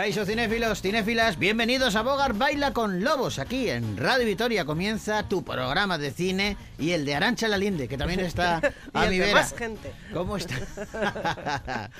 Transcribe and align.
Caixo 0.00 0.24
cinéfilos, 0.24 0.80
cinéfilas, 0.80 1.38
bienvenidos 1.38 1.94
a 1.94 2.00
Bogar 2.00 2.32
Baila 2.32 2.72
con 2.72 3.04
Lobos. 3.04 3.38
Aquí 3.38 3.68
en 3.68 3.98
Radio 3.98 4.24
Vitoria 4.24 4.64
comienza 4.64 5.28
tu 5.28 5.44
programa 5.44 5.98
de 5.98 6.10
cine 6.10 6.56
y 6.78 6.92
el 6.92 7.04
de 7.04 7.16
Arancha 7.16 7.48
Lalinde, 7.48 7.86
que 7.86 7.98
también 7.98 8.20
está 8.20 8.62
a 8.94 9.04
Y 9.04 9.08
el 9.08 9.10
mi 9.10 9.18
de 9.18 9.26
vera. 9.26 9.40
más 9.40 9.52
gente. 9.54 9.92
¿Cómo 10.14 10.38
está? 10.38 10.56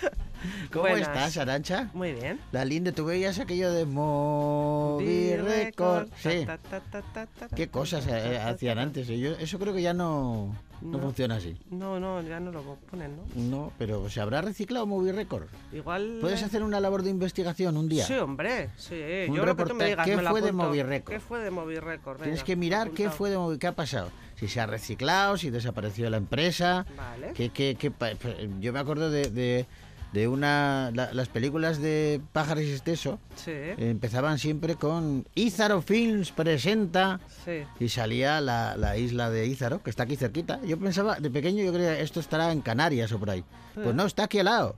¿Cómo 0.72 0.82
Buenas. 0.88 1.08
estás, 1.08 1.36
Arancha? 1.36 1.90
Muy 1.94 2.12
bien. 2.12 2.40
Lalinde, 2.52 2.92
tú 2.92 3.04
veías 3.04 3.38
aquello 3.38 3.72
de 3.72 3.84
Moby 3.86 5.36
Record. 5.36 6.08
Sí. 6.16 6.44
Ta, 6.46 6.58
ta, 6.58 6.80
ta, 6.80 7.48
¿Qué 7.54 7.68
cosas 7.68 8.06
eh, 8.08 8.38
hacían 8.38 8.78
antes? 8.78 9.06
Yo, 9.08 9.32
eso 9.32 9.58
creo 9.58 9.74
que 9.74 9.82
ya 9.82 9.92
no, 9.94 10.54
no 10.80 10.90
No. 10.92 10.98
funciona 11.00 11.36
así. 11.36 11.56
No, 11.70 11.98
no, 12.00 12.22
ya 12.22 12.40
no 12.40 12.50
lo 12.52 12.62
ponen, 12.90 13.16
¿no? 13.16 13.22
No, 13.36 13.72
pero 13.78 14.08
¿se 14.08 14.20
habrá 14.20 14.40
reciclado 14.42 14.86
Movie 14.86 15.12
Record? 15.12 15.48
Igual. 15.72 16.18
¿Puedes 16.20 16.42
eh, 16.42 16.44
hacer 16.44 16.62
una 16.62 16.80
labor 16.80 17.02
de 17.02 17.10
investigación 17.10 17.76
un 17.76 17.88
día? 17.88 18.04
Sí, 18.06 18.14
hombre, 18.14 18.70
sí. 18.76 18.94
Un 19.28 19.36
Yo 19.36 19.44
lo 19.46 19.56
que 19.56 19.64
tú 19.64 19.74
me 19.74 19.86
digas, 19.86 20.06
¿Qué 20.06 20.16
me 20.16 20.22
fue 20.24 20.40
de. 20.42 20.52
Moby 20.52 20.82
Record? 20.82 21.14
¿Qué 21.14 21.20
fue 21.20 21.40
de 21.40 21.50
Moby 21.50 21.78
Record? 21.78 22.22
Tienes 22.22 22.44
que 22.44 22.56
mirar 22.56 22.90
qué 22.90 23.10
fue 23.10 23.30
de 23.30 23.38
Moby, 23.38 23.58
qué 23.58 23.66
ha 23.66 23.74
pasado. 23.76 24.10
Si 24.36 24.48
se 24.48 24.58
ha 24.60 24.66
reciclado, 24.66 25.36
si 25.36 25.50
desapareció 25.50 26.08
la 26.08 26.16
empresa. 26.16 26.86
Vale. 26.96 27.32
qué 27.34 27.90
pa- 27.90 28.14
pa- 28.14 28.34
yo 28.60 28.72
me 28.72 28.78
acuerdo 28.78 29.10
de, 29.10 29.30
de, 29.30 29.66
de 30.12 30.28
una. 30.28 30.90
la- 30.94 31.12
las 31.12 31.28
películas 31.28 31.80
de 31.80 32.20
Pájaros 32.32 32.64
y 32.64 32.72
Esteso 32.72 33.18
Sí, 33.36 33.52
empezaban 33.78 34.38
siempre 34.38 34.74
con 34.76 35.26
Ízaro 35.34 35.82
Films 35.82 36.32
presenta. 36.32 37.20
sí. 37.44 37.62
Y 37.78 37.88
salía 37.88 38.40
la, 38.40 38.76
la 38.76 38.96
isla 38.96 39.30
de 39.30 39.46
Ízaro, 39.46 39.82
que 39.82 39.90
está 39.90 40.02
aquí 40.04 40.16
cerquita. 40.16 40.60
Yo 40.64 40.78
pensaba, 40.78 41.16
de 41.16 41.30
pequeño, 41.30 41.62
yo 41.64 41.72
creía 41.72 41.98
esto 42.00 42.20
estará 42.20 42.50
en 42.52 42.60
Canarias 42.60 43.12
o 43.12 43.18
por 43.18 43.30
ahí. 43.30 43.44
Pues 43.74 43.94
no, 43.94 44.04
está 44.06 44.24
aquí 44.24 44.38
al 44.40 44.46
lado. 44.46 44.76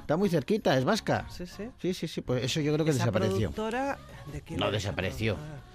Está 0.00 0.16
muy 0.16 0.28
cerquita, 0.28 0.76
es 0.76 0.84
vasca. 0.84 1.26
Sí, 1.30 1.46
sí. 1.46 1.70
Sí, 1.80 1.94
sí, 1.94 2.08
sí, 2.08 2.20
pues 2.20 2.42
eso 2.44 2.60
yo 2.60 2.72
creo 2.72 2.84
que 2.84 2.90
Esa 2.90 3.00
desapareció. 3.04 3.50
productora, 3.52 3.96
¿de 4.32 4.40
quién 4.40 4.58
No, 4.58 4.70
desapareció. 4.72 5.34
productora? 5.36 5.67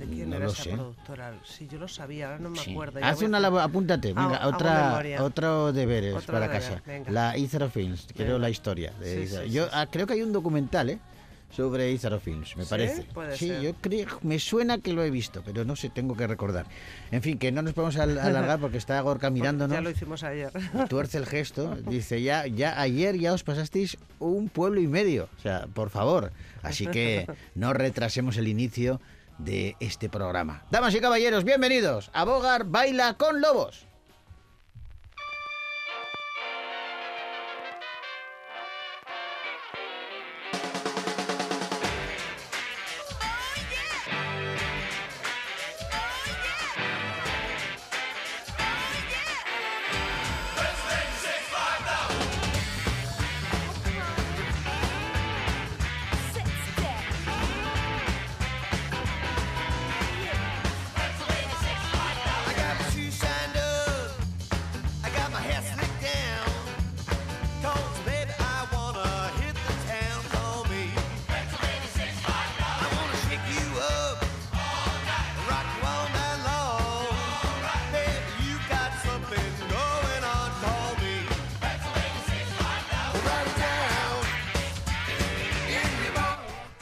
¿De 0.00 0.06
quién 0.06 0.30
No 0.30 0.36
era 0.36 0.46
esa 0.46 0.62
sé. 0.62 0.70
productora? 0.70 1.34
Sí, 1.44 1.68
yo 1.70 1.78
lo 1.78 1.86
sabía, 1.86 2.26
ahora 2.26 2.38
no 2.38 2.50
me 2.50 2.58
Sí. 2.58 2.70
acuerdo. 2.72 3.00
Haz 3.02 3.22
a 3.22 3.24
una 3.26 3.38
labor, 3.38 3.60
apúntate, 3.60 4.08
venga, 4.14 4.46
otra, 4.46 5.02
otro 5.20 5.72
deberes 5.72 6.14
Otro 6.14 6.32
para 6.32 6.48
deber, 6.48 6.62
casa. 6.62 6.82
venga. 6.86 7.10
La 7.10 7.36
Ízaro 7.36 7.68
Films, 7.70 8.06
creo 8.16 8.38
la 8.38 8.48
historia 8.50 8.92
de 8.98 9.14
Sí, 9.14 9.20
Ízaro. 9.22 9.46
sí, 9.46 9.50
Yo 9.52 9.68
ah, 9.72 9.86
creo 9.90 10.06
que 10.06 10.14
hay 10.14 10.22
un 10.22 10.32
documental, 10.32 10.90
¿eh? 10.90 10.98
Sobre 11.50 11.90
Ízaro 11.90 12.20
Films, 12.20 12.56
me 12.56 12.62
¿Sí? 12.62 12.70
parece. 12.70 13.02
Puede 13.12 13.36
sí, 13.36 13.48
ser. 13.48 13.60
yo 13.60 13.74
creo, 13.80 14.06
me 14.22 14.38
suena 14.38 14.78
que 14.78 14.92
lo 14.92 15.02
he 15.02 15.10
visto, 15.10 15.42
pero 15.44 15.64
no 15.64 15.74
sé, 15.74 15.90
tengo 15.90 16.16
que 16.16 16.28
recordar. 16.28 16.64
En 17.10 17.22
fin, 17.22 17.38
que 17.38 17.50
no 17.50 17.60
nos 17.60 17.72
podemos 17.74 17.96
al- 17.96 18.18
alargar 18.20 18.60
porque 18.60 18.78
está 18.78 19.00
Gorka 19.00 19.30
mirándonos. 19.30 19.74
Ya 19.74 19.80
lo 19.80 19.90
hicimos 19.90 20.22
ayer. 20.22 20.52
tuerce 20.88 21.18
el 21.18 21.26
gesto, 21.26 21.74
dice 21.88 22.22
ya, 22.22 22.46
ya 22.46 22.80
ayer 22.80 23.18
ya 23.18 23.32
os 23.32 23.42
pasasteis 23.42 23.96
un 24.20 24.48
pueblo 24.48 24.80
y 24.80 24.86
medio, 24.86 25.28
o 25.36 25.40
sea, 25.42 25.66
por 25.74 25.90
favor, 25.90 26.30
así 26.62 26.86
que 26.86 27.26
no 27.56 27.72
retrasemos 27.72 28.36
el 28.36 28.46
inicio 28.46 29.00
de 29.44 29.76
este 29.80 30.08
programa. 30.08 30.64
Damas 30.70 30.94
y 30.94 31.00
caballeros, 31.00 31.44
bienvenidos 31.44 32.10
a 32.12 32.24
Bogar 32.24 32.64
Baila 32.64 33.14
con 33.14 33.40
Lobos. 33.40 33.89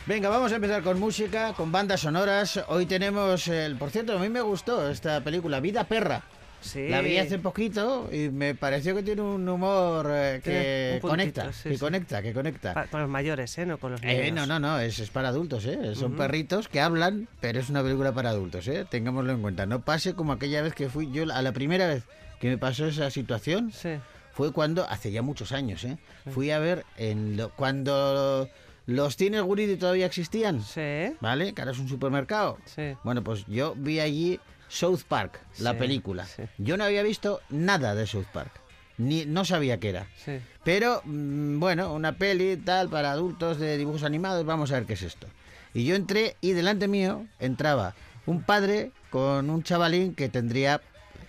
Venga, 0.08 0.30
vamos 0.30 0.50
a 0.52 0.56
empezar 0.56 0.82
con 0.82 0.98
música, 0.98 1.52
con 1.52 1.70
bandas 1.70 2.00
sonoras. 2.00 2.58
Hoy 2.68 2.86
tenemos, 2.86 3.46
el, 3.48 3.76
por 3.76 3.90
cierto, 3.90 4.16
a 4.16 4.18
mí 4.18 4.28
me 4.30 4.40
gustó 4.40 4.88
esta 4.88 5.20
película, 5.22 5.60
Vida 5.60 5.84
Perra. 5.84 6.22
Sí. 6.62 6.88
La 6.88 7.02
vi 7.02 7.18
hace 7.18 7.38
poquito 7.38 8.08
y 8.10 8.30
me 8.30 8.54
pareció 8.56 8.92
que 8.96 9.02
tiene 9.04 9.20
un 9.22 9.48
humor 9.48 10.08
eh, 10.10 10.40
que 10.42 10.94
un 10.94 11.00
puntito, 11.08 11.08
conecta, 11.42 11.52
sí, 11.52 11.68
que 11.68 11.74
sí. 11.74 11.80
conecta, 11.80 12.20
que 12.22 12.32
conecta. 12.32 12.74
Pa- 12.74 12.86
con 12.86 13.00
los 13.02 13.08
mayores, 13.08 13.56
¿eh? 13.58 13.66
No 13.66 13.78
con 13.78 13.92
los 13.92 14.02
niños. 14.02 14.24
Eh, 14.26 14.32
no, 14.32 14.44
no, 14.46 14.58
no, 14.58 14.80
es, 14.80 14.98
es 14.98 15.10
para 15.10 15.28
adultos, 15.28 15.64
¿eh? 15.66 15.94
Son 15.94 16.16
perritos 16.16 16.68
que 16.68 16.80
hablan, 16.80 17.28
pero 17.40 17.60
es 17.60 17.68
una 17.70 17.82
película 17.82 18.10
para 18.12 18.30
adultos, 18.30 18.66
¿eh? 18.66 18.86
Tengámoslo 18.90 19.30
en 19.32 19.40
cuenta. 19.42 19.66
No 19.66 19.82
pase 19.82 20.14
como 20.14 20.32
aquella 20.32 20.62
vez 20.62 20.74
que 20.74 20.88
fui 20.88 21.12
yo, 21.12 21.24
a 21.32 21.42
la 21.42 21.52
primera 21.52 21.86
vez 21.86 22.04
que 22.40 22.48
me 22.48 22.58
pasó 22.58 22.86
esa 22.86 23.08
situación, 23.10 23.70
Sí. 23.72 23.90
fue 24.32 24.52
cuando, 24.52 24.88
hace 24.88 25.12
ya 25.12 25.22
muchos 25.22 25.52
años, 25.52 25.84
¿eh? 25.84 25.96
Fui 26.32 26.50
a 26.50 26.58
ver 26.58 26.84
en 26.96 27.36
lo- 27.36 27.50
cuando 27.50 28.48
los 28.88 29.16
cines 29.16 29.42
Guridi 29.42 29.76
todavía 29.76 30.06
existían, 30.06 30.62
Sí. 30.62 31.14
¿vale? 31.20 31.52
Que 31.52 31.60
ahora 31.62 31.72
es 31.72 31.78
un 31.78 31.88
supermercado. 31.88 32.58
Sí. 32.64 32.96
Bueno, 33.04 33.22
pues 33.22 33.44
yo 33.46 33.74
vi 33.76 34.00
allí 34.00 34.40
South 34.68 35.02
Park, 35.06 35.38
la 35.60 35.76
película. 35.76 36.24
sí. 36.26 36.42
Yo 36.58 36.76
no 36.76 36.84
había 36.84 37.02
visto 37.02 37.40
nada 37.50 37.94
de 37.94 38.06
South 38.06 38.26
Park, 38.32 38.50
ni 38.96 39.26
no 39.26 39.44
sabía 39.44 39.78
qué 39.78 39.90
era. 39.90 40.06
Sí. 40.24 40.38
Pero, 40.64 41.02
mm, 41.04 41.60
bueno, 41.60 41.92
una 41.92 42.16
peli 42.16 42.56
tal 42.56 42.88
para 42.88 43.12
adultos 43.12 43.58
de 43.58 43.76
dibujos 43.76 44.02
animados, 44.04 44.44
vamos 44.46 44.72
a 44.72 44.76
ver 44.76 44.86
qué 44.86 44.94
es 44.94 45.02
esto. 45.02 45.26
Y 45.74 45.84
yo 45.84 45.94
entré 45.94 46.36
y 46.40 46.52
delante 46.52 46.88
mío 46.88 47.26
entraba 47.38 47.94
un 48.24 48.42
padre 48.42 48.90
con 49.10 49.50
un 49.50 49.62
chavalín 49.62 50.14
que 50.14 50.28
tendría 50.30 50.80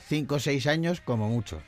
5 0.08 0.36
o 0.36 0.40
6 0.40 0.66
años 0.68 1.02
como 1.02 1.28
mucho. 1.30 1.62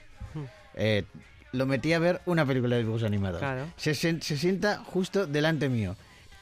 Eh, 0.76 1.04
lo 1.52 1.66
metí 1.66 1.94
a 1.94 2.00
ver 2.00 2.22
una 2.26 2.46
película 2.46 2.76
de 2.76 2.84
dibujos 2.84 3.04
animados. 3.04 3.40
Claro. 3.40 3.68
Se, 3.78 3.92
sen- 3.92 4.22
se 4.22 4.38
sienta 4.38 4.78
justo 4.78 5.26
delante 5.28 5.70
mío. 5.70 5.96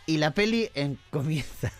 Y 0.06 0.18
la 0.18 0.32
peli 0.32 0.70
en, 0.74 0.98
comienza. 1.10 1.72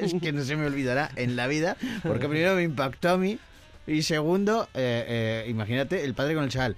es 0.00 0.14
que 0.20 0.32
no 0.32 0.42
se 0.44 0.56
me 0.56 0.66
olvidará 0.66 1.10
en 1.16 1.36
la 1.36 1.46
vida, 1.46 1.76
porque 2.02 2.28
primero 2.28 2.54
me 2.56 2.62
impactó 2.64 3.10
a 3.10 3.18
mí 3.18 3.38
y 3.86 4.02
segundo, 4.02 4.68
eh, 4.74 5.44
eh, 5.46 5.50
imagínate, 5.50 6.04
el 6.04 6.14
padre 6.14 6.34
con 6.34 6.44
el 6.44 6.50
chaval. 6.50 6.76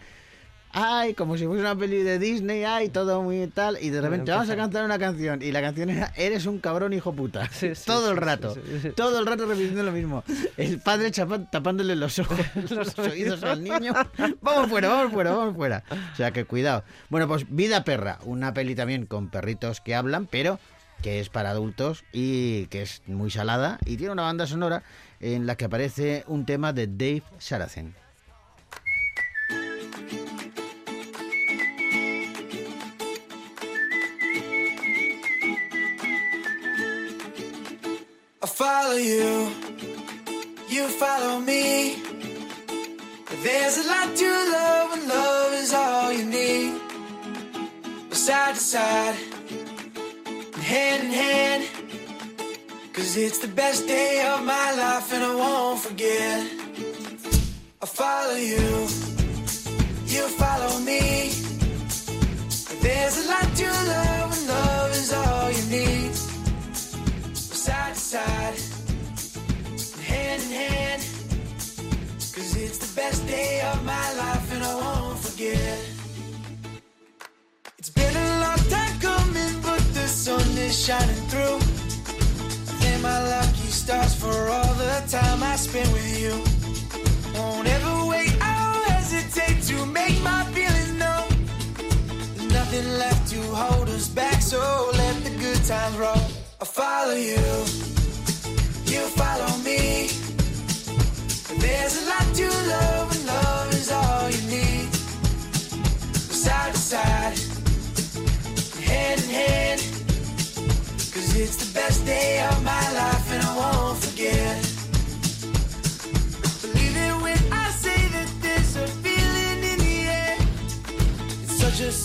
Ay, 0.72 1.14
como 1.14 1.36
si 1.38 1.46
fuese 1.46 1.60
una 1.60 1.74
peli 1.76 2.02
de 2.02 2.18
Disney, 2.18 2.64
ay, 2.64 2.90
todo 2.90 3.22
muy 3.22 3.46
tal. 3.48 3.78
Y 3.80 3.90
de 3.90 4.00
repente 4.00 4.30
vamos 4.30 4.50
a 4.50 4.56
cantar 4.56 4.84
una 4.84 4.98
canción. 4.98 5.42
Y 5.42 5.50
la 5.50 5.60
canción 5.60 5.90
era 5.90 6.12
Eres 6.16 6.46
un 6.46 6.58
cabrón, 6.58 6.92
hijo 6.92 7.12
puta. 7.12 7.48
Sí, 7.50 7.74
sí, 7.74 7.82
todo 7.86 8.10
el 8.10 8.16
rato. 8.16 8.54
sí. 8.54 8.90
Todo 8.90 9.18
el 9.18 9.26
rato 9.26 9.46
repitiendo 9.46 9.82
lo 9.82 9.92
mismo. 9.92 10.24
El 10.56 10.80
padre 10.80 11.10
tapándole 11.10 11.96
los 11.96 12.18
ojos, 12.18 12.38
los, 12.70 12.98
oídos 12.98 13.42
al 13.42 13.62
niño. 13.62 13.92
Vamos 14.40 14.68
fuera, 14.68 14.88
vamos 14.88 15.12
fuera, 15.12 15.32
vamos 15.32 15.56
fuera. 15.56 15.84
O 16.12 16.16
sea 16.16 16.30
que 16.32 16.44
cuidado. 16.44 16.84
Bueno, 17.08 17.28
pues 17.28 17.46
Vida 17.48 17.84
Perra, 17.84 18.18
una 18.24 18.52
peli 18.52 18.74
también 18.74 19.06
con 19.06 19.28
perritos 19.28 19.80
que 19.80 19.94
hablan, 19.94 20.26
pero 20.26 20.58
que 21.02 21.20
es 21.20 21.28
para 21.28 21.50
adultos 21.50 22.04
y 22.12 22.66
que 22.66 22.82
es 22.82 23.02
muy 23.06 23.31
salada. 23.31 23.78
Y 23.84 23.96
tiene 23.96 24.12
una 24.12 24.22
banda 24.22 24.46
sonora 24.46 24.82
en 25.20 25.46
la 25.46 25.56
que 25.56 25.64
aparece 25.64 26.25
un 26.26 26.46
tema 26.46 26.72
de 26.72 26.87
Dave 26.87 27.22
Saracen. 27.38 27.94
Follow 38.69 39.00
you, 39.15 39.50
you 40.69 40.85
follow 41.05 41.35
me. 41.41 42.03
There's 43.44 43.76
a 43.82 43.87
lot 43.93 44.09
to 44.23 44.31
love 44.56 44.87
when 44.91 45.03
love 45.09 45.53
is 45.62 45.73
all 45.73 46.12
you 46.19 46.26
need. 46.38 46.73
We're 48.09 48.23
side 48.29 48.55
to 48.56 48.61
side, 48.61 49.17
and 50.55 50.65
hand 50.75 51.00
in 51.05 51.12
hand. 51.25 51.62
Cause 52.93 53.17
it's 53.17 53.38
the 53.47 53.53
best 53.62 53.87
day 53.87 54.15
of 54.32 54.38
my 54.55 54.69
life 54.82 55.06
and 55.15 55.25
I 55.31 55.35
won't 55.43 55.81
forget. 55.87 56.38
I 57.85 57.87
follow 58.00 58.38
you, 58.53 58.69
you 60.12 60.23
follow 60.43 60.75
me. 60.91 61.05
There's 62.85 63.17
a 63.23 63.25
lot 63.32 63.49
to 63.61 63.69
love 63.94 64.26
when 64.32 64.43
love 64.56 64.91
is 65.03 65.11
all 65.20 65.50
you 65.59 65.65
need. 65.76 66.27
Side 68.08 68.58
hand 70.00 70.43
in 70.43 70.50
hand. 70.50 71.02
Cause 72.32 72.56
it's 72.56 72.78
the 72.78 72.96
best 72.96 73.26
day 73.26 73.60
of 73.70 73.84
my 73.84 74.14
life 74.14 74.50
and 74.55 74.64
I 74.64 74.75
won't 74.76 75.19
forget. 75.19 75.78
It's 77.78 77.90
been 77.90 78.16
a 78.16 78.40
long 78.40 78.60
time 78.70 78.99
coming, 78.99 79.60
but 79.60 79.82
the 79.93 80.08
sun 80.08 80.40
is 80.56 80.87
shining 80.87 81.22
through. 81.28 81.58
Thank 82.81 83.02
my 83.02 83.28
lucky 83.28 83.69
stars 83.82 84.14
for 84.14 84.37
all 84.56 84.75
the 84.84 85.05
time 85.06 85.43
I 85.43 85.56
spent 85.56 85.93
with 85.93 86.10
you. 86.19 86.32
Won't 87.38 87.69
ever 87.69 88.06
wait, 88.06 88.32
I'll 88.40 88.84
hesitate 88.90 89.62
to 89.64 89.84
make 89.84 90.19
my 90.22 90.44
feelings 90.55 90.93
known. 90.94 91.28
Nothing 92.49 92.88
left 92.96 93.31
to 93.32 93.43
hold 93.55 93.90
us 93.90 94.08
back, 94.08 94.40
so 94.40 94.60
let 94.94 95.25
the 95.25 95.31
good 95.38 95.62
times 95.64 95.96
roll. 95.99 96.25
I 96.60 96.64
follow 96.64 97.14
you, 97.14 97.97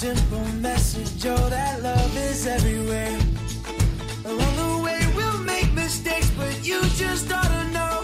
simple 0.03 0.45
message, 0.55 1.25
oh, 1.27 1.49
that 1.49 1.81
love 1.81 2.17
is 2.17 2.45
everywhere. 2.45 3.17
Along 4.25 4.55
the 4.57 4.83
way, 4.83 4.99
we'll 5.15 5.39
make 5.45 5.71
mistakes, 5.71 6.22
but 6.37 6.65
you 6.65 6.81
just 6.95 7.31
ought 7.31 7.43
to 7.47 7.63
know. 7.71 8.01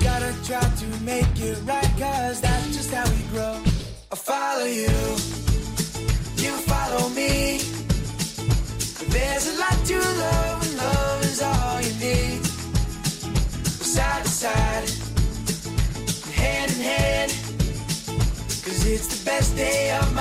Gotta 0.00 0.32
try 0.44 0.60
to 0.60 0.86
make 1.02 1.32
it 1.38 1.58
right, 1.64 1.92
cause 1.98 2.40
that's 2.40 2.66
just 2.76 2.92
how 2.92 3.04
we 3.10 3.22
grow. 3.32 3.56
I 4.12 4.16
follow 4.16 4.64
you, 4.64 4.96
you 6.44 6.52
follow 6.72 7.08
me. 7.10 7.60
There's 9.14 9.46
a 9.52 9.60
lot 9.60 9.78
to 9.90 9.98
love, 9.98 10.62
and 10.66 10.76
love 10.76 11.24
is 11.24 11.42
all 11.42 11.80
you 11.80 11.94
need. 12.06 12.44
Side 13.94 14.22
to 14.24 14.30
side, 14.30 14.88
hand 16.34 16.70
in 16.72 16.80
hand. 16.80 17.30
Cause 18.64 18.86
it's 18.86 19.08
the 19.14 19.24
best 19.24 19.56
day 19.56 19.90
of 20.00 20.14
my 20.14 20.19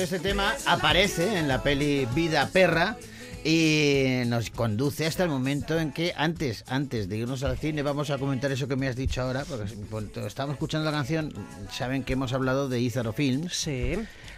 Pues 0.00 0.12
este 0.14 0.30
tema 0.30 0.54
aparece 0.64 1.38
en 1.38 1.46
la 1.46 1.62
peli 1.62 2.08
Vida 2.14 2.48
Perra 2.50 2.96
y 3.44 4.22
nos 4.28 4.48
conduce 4.48 5.04
hasta 5.04 5.24
el 5.24 5.28
momento 5.28 5.78
en 5.78 5.92
que 5.92 6.14
antes, 6.16 6.64
antes 6.68 7.06
de 7.06 7.18
irnos 7.18 7.42
al 7.42 7.58
cine, 7.58 7.82
vamos 7.82 8.08
a 8.08 8.16
comentar 8.16 8.50
eso 8.50 8.66
que 8.66 8.76
me 8.76 8.88
has 8.88 8.96
dicho 8.96 9.20
ahora, 9.20 9.44
porque 9.46 9.74
cuando 9.90 10.26
estábamos 10.26 10.54
escuchando 10.54 10.90
la 10.90 10.96
canción, 10.96 11.34
saben 11.70 12.02
que 12.02 12.14
hemos 12.14 12.32
hablado 12.32 12.70
de 12.70 12.80
Izaro 12.80 13.12
Films. 13.12 13.52
Sí. 13.54 13.92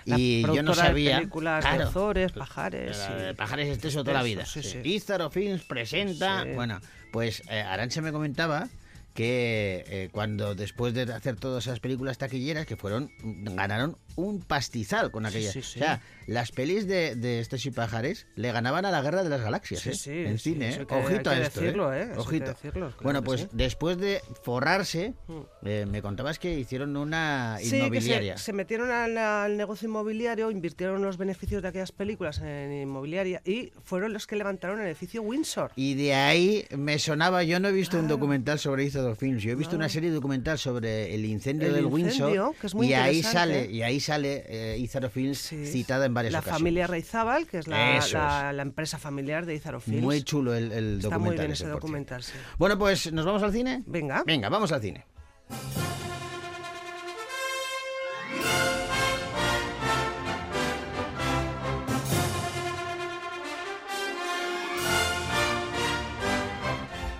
La 0.04 0.18
Y 0.18 0.42
yo 0.42 0.64
no 0.64 0.72
de 0.72 0.76
sabía. 0.78 1.18
películas 1.18 1.62
de 1.62 1.70
claro, 1.70 1.88
Azores, 1.90 2.32
Pajares. 2.32 2.98
de 2.98 3.30
y- 3.30 3.34
Pajares 3.34 3.68
Esteso 3.68 4.02
toda 4.02 4.14
la 4.14 4.24
vida. 4.24 4.44
Sí, 4.44 4.64
sí. 4.64 4.80
Izaro 4.82 5.30
Films 5.30 5.62
presenta. 5.62 6.42
Sí. 6.42 6.50
Bueno, 6.56 6.80
pues 7.12 7.44
eh, 7.48 7.60
Arancha 7.60 8.02
me 8.02 8.10
comentaba 8.10 8.68
que 9.14 9.84
eh, 9.88 10.08
cuando 10.10 10.54
después 10.54 10.94
de 10.94 11.02
hacer 11.02 11.36
todas 11.36 11.66
esas 11.66 11.80
películas 11.80 12.16
taquilleras 12.16 12.64
que 12.64 12.76
fueron 12.76 13.10
ganaron 13.20 13.98
un 14.16 14.40
pastizal 14.40 15.10
con 15.10 15.26
aquellas. 15.26 15.52
sí, 15.52 15.62
sí. 15.62 15.80
O 15.80 15.82
sea, 15.84 16.00
las 16.26 16.52
pelis 16.52 16.86
de, 16.86 17.16
de 17.16 17.40
Estos 17.40 17.64
y 17.66 17.70
Pajares 17.70 18.26
le 18.36 18.52
ganaban 18.52 18.84
a 18.84 18.90
la 18.90 19.00
Guerra 19.02 19.22
de 19.24 19.28
las 19.30 19.40
Galaxias, 19.40 19.80
Sí, 19.80 19.90
¿eh? 19.90 19.94
sí, 19.94 20.10
en 20.10 20.38
sí, 20.38 20.52
cine, 20.52 20.70
¿eh? 20.74 20.86
que- 20.86 20.94
Ojito 20.94 21.30
a 21.30 21.38
esto, 21.38 21.60
decirlo, 21.60 21.92
¿eh? 21.94 22.12
Ojito. 22.16 22.46
decirlo, 22.46 22.86
claro 22.90 23.02
bueno, 23.02 23.24
pues 23.24 23.40
sí. 23.42 23.48
después 23.52 23.98
de 23.98 24.20
forrarse, 24.42 25.14
Mm. 25.26 25.40
eh, 25.64 25.86
me 25.88 26.02
contabas 26.02 26.38
que 26.38 26.58
hicieron 26.58 26.96
una 26.96 27.56
Sí, 27.60 27.70
que 27.70 27.76
inmobiliaria. 27.78 28.36
se, 28.38 28.44
se 28.44 28.52
metieron 28.52 28.90
al, 28.90 29.16
al 29.18 29.56
negocio 29.56 29.88
inmobiliario, 29.88 30.50
invirtieron 30.50 31.02
los 31.02 31.16
beneficios 31.16 31.62
de 31.62 31.68
aquellas 31.68 31.92
películas 31.92 32.38
en 32.40 32.72
inmobiliaria 32.72 33.40
y 33.44 33.72
fueron 33.84 34.12
los 34.12 34.26
que 34.26 34.36
levantaron 34.36 34.80
el 34.80 34.86
edificio 34.86 35.22
Windsor. 35.22 35.72
Y 35.76 35.94
de 35.94 36.14
ahí 36.14 36.64
me 36.76 36.98
sonaba, 36.98 37.42
yo 37.42 37.58
no 37.60 37.68
he 37.68 37.72
visto 37.72 37.98
un 37.98 38.04
Ah. 38.06 38.08
documental 38.08 38.58
sobre 38.58 38.84
Izado 38.84 39.14
Films, 39.16 39.42
yo 39.42 39.52
he 39.52 39.54
visto 39.54 39.74
una 39.76 39.88
serie 39.88 40.10
documental 40.10 40.58
sobre 40.58 41.14
el 41.14 41.24
incendio 41.24 41.68
El 41.68 41.74
del 41.74 41.84
incendio, 41.86 42.26
Windsor 42.28 42.54
que 42.60 42.66
es 42.66 42.74
muy 42.74 42.88
y 42.88 42.92
ahí 42.94 43.22
sale 43.22 43.70
y 43.70 43.82
ahí 43.82 44.00
sale 44.02 44.44
eh, 44.48 44.76
Izaro 44.78 45.08
Films 45.08 45.38
Sí. 45.38 45.64
citada 45.66 46.04
en 46.04 46.12
varias 46.12 46.32
La 46.32 46.40
ocasiones. 46.40 46.58
familia 46.60 46.86
Reizábal, 46.86 47.46
que 47.46 47.58
es 47.58 47.66
la, 47.66 47.98
la- 48.12 48.52
la 48.52 48.62
empresa 48.62 48.98
familiar 48.98 49.46
de 49.46 49.54
Izaro 49.54 49.80
Films. 49.80 50.02
Muy 50.02 50.22
chulo 50.22 50.52
el, 50.54 50.70
el 50.72 50.96
Está 50.96 51.08
documental. 51.08 51.20
muy 51.20 51.36
bien 51.38 51.50
ese, 51.52 51.66
documental, 51.68 52.22
sí. 52.22 52.32
Bueno, 52.58 52.78
pues 52.78 53.10
nos 53.12 53.24
vamos 53.24 53.42
al 53.42 53.52
cine. 53.52 53.82
Venga. 53.86 54.22
Venga, 54.26 54.50
vamos 54.50 54.70
al 54.72 54.82
cine. 54.82 55.06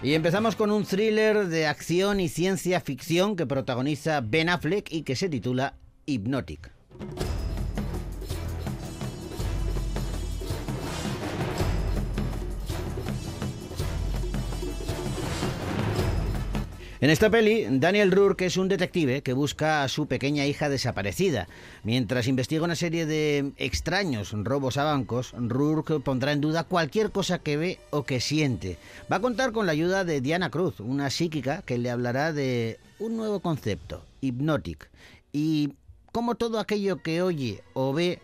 Y 0.03 0.15
empezamos 0.15 0.57
con 0.57 0.73
un 0.73 0.85
thriller 0.85 1.47
de 1.47 1.67
acción 1.69 2.19
y 2.19 2.29
ciencia 2.29 2.81
ficción 2.81 3.37
que 3.37 3.47
protagoniza 3.47 4.21
Ben 4.21 4.49
Affleck 4.49 4.91
y 4.91 5.03
que 5.03 5.15
se 5.15 5.29
titula 5.29 5.75
Hypnotic. 6.07 6.71
En 17.03 17.11
esta 17.11 17.31
peli, 17.31 17.67
Daniel 17.69 18.13
Rourke 18.13 18.47
es 18.47 18.57
un 18.57 18.69
detective 18.69 19.23
que 19.23 19.33
busca 19.33 19.83
a 19.83 19.89
su 19.89 20.07
pequeña 20.07 20.47
hija 20.47 20.69
desaparecida. 20.69 21.49
Mientras 21.83 22.29
investiga 22.29 22.63
una 22.63 22.77
serie 22.77 23.07
de 23.07 23.51
extraños 23.57 24.31
robos 24.33 24.77
a 24.77 24.85
bancos, 24.85 25.35
Rourke 25.37 25.99
pondrá 25.99 26.31
en 26.31 26.41
duda 26.41 26.63
cualquier 26.63 27.11
cosa 27.11 27.41
que 27.41 27.57
ve 27.57 27.81
o 27.91 28.05
que 28.05 28.21
siente. 28.21 28.79
Va 29.11 29.17
a 29.17 29.21
contar 29.21 29.51
con 29.51 29.67
la 29.67 29.73
ayuda 29.73 30.05
de 30.05 30.21
Diana 30.21 30.51
Cruz, 30.51 30.79
una 30.79 31.11
psíquica 31.11 31.63
que 31.63 31.77
le 31.77 31.91
hablará 31.91 32.33
de 32.33 32.79
un 33.01 33.17
nuevo 33.17 33.41
concepto, 33.41 34.05
Hypnotic. 34.21 34.89
Y 35.33 35.73
cómo 36.13 36.35
todo 36.37 36.61
aquello 36.61 37.03
que 37.03 37.23
oye 37.23 37.63
o 37.75 37.93
ve 37.93 38.21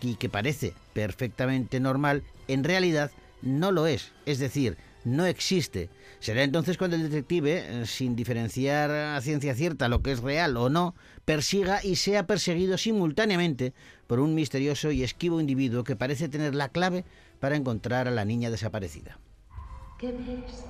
y 0.00 0.14
que 0.14 0.28
parece 0.28 0.74
perfectamente 0.94 1.80
normal, 1.80 2.22
en 2.48 2.64
realidad 2.64 3.10
no 3.42 3.70
lo 3.72 3.86
es. 3.86 4.12
Es 4.26 4.38
decir, 4.38 4.78
no 5.04 5.26
existe. 5.26 5.90
Será 6.20 6.42
entonces 6.42 6.78
cuando 6.78 6.96
el 6.96 7.02
detective, 7.02 7.64
eh, 7.82 7.86
sin 7.86 8.14
diferenciar 8.14 8.90
a 8.90 9.20
ciencia 9.20 9.54
cierta 9.54 9.88
lo 9.88 10.02
que 10.02 10.12
es 10.12 10.20
real 10.20 10.56
o 10.56 10.70
no, 10.70 10.94
persiga 11.24 11.84
y 11.84 11.96
sea 11.96 12.26
perseguido 12.26 12.78
simultáneamente 12.78 13.74
por 14.06 14.20
un 14.20 14.34
misterioso 14.34 14.90
y 14.90 15.02
esquivo 15.02 15.40
individuo 15.40 15.84
que 15.84 15.96
parece 15.96 16.28
tener 16.28 16.54
la 16.54 16.68
clave 16.68 17.04
para 17.40 17.56
encontrar 17.56 18.06
a 18.06 18.12
la 18.12 18.24
niña 18.24 18.50
desaparecida. 18.50 19.18
¿Qué 19.98 20.12
ves? 20.12 20.64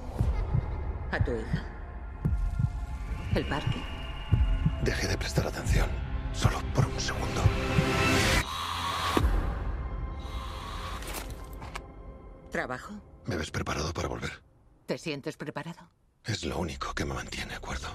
¿A 1.11 1.23
tu 1.23 1.33
hija? 1.33 1.65
¿El 3.35 3.47
parque? 3.47 3.83
Dejé 4.83 5.09
de 5.09 5.17
prestar 5.17 5.47
atención, 5.47 5.89
solo 6.33 6.59
por 6.75 6.87
un 6.87 7.01
segundo. 7.01 7.43
¿Trabajo? 12.51 12.95
¿Me 13.27 13.37
ves 13.37 13.51
preparado 13.51 13.93
para 13.93 14.09
volver? 14.09 14.43
¿Te 14.87 14.99
sientes 14.99 15.37
preparado? 15.37 15.89
Es 16.25 16.45
lo 16.45 16.59
único 16.59 16.93
que 16.95 17.05
me 17.05 17.15
mantiene 17.15 17.55
a 17.55 17.61
cuerdo. 17.61 17.89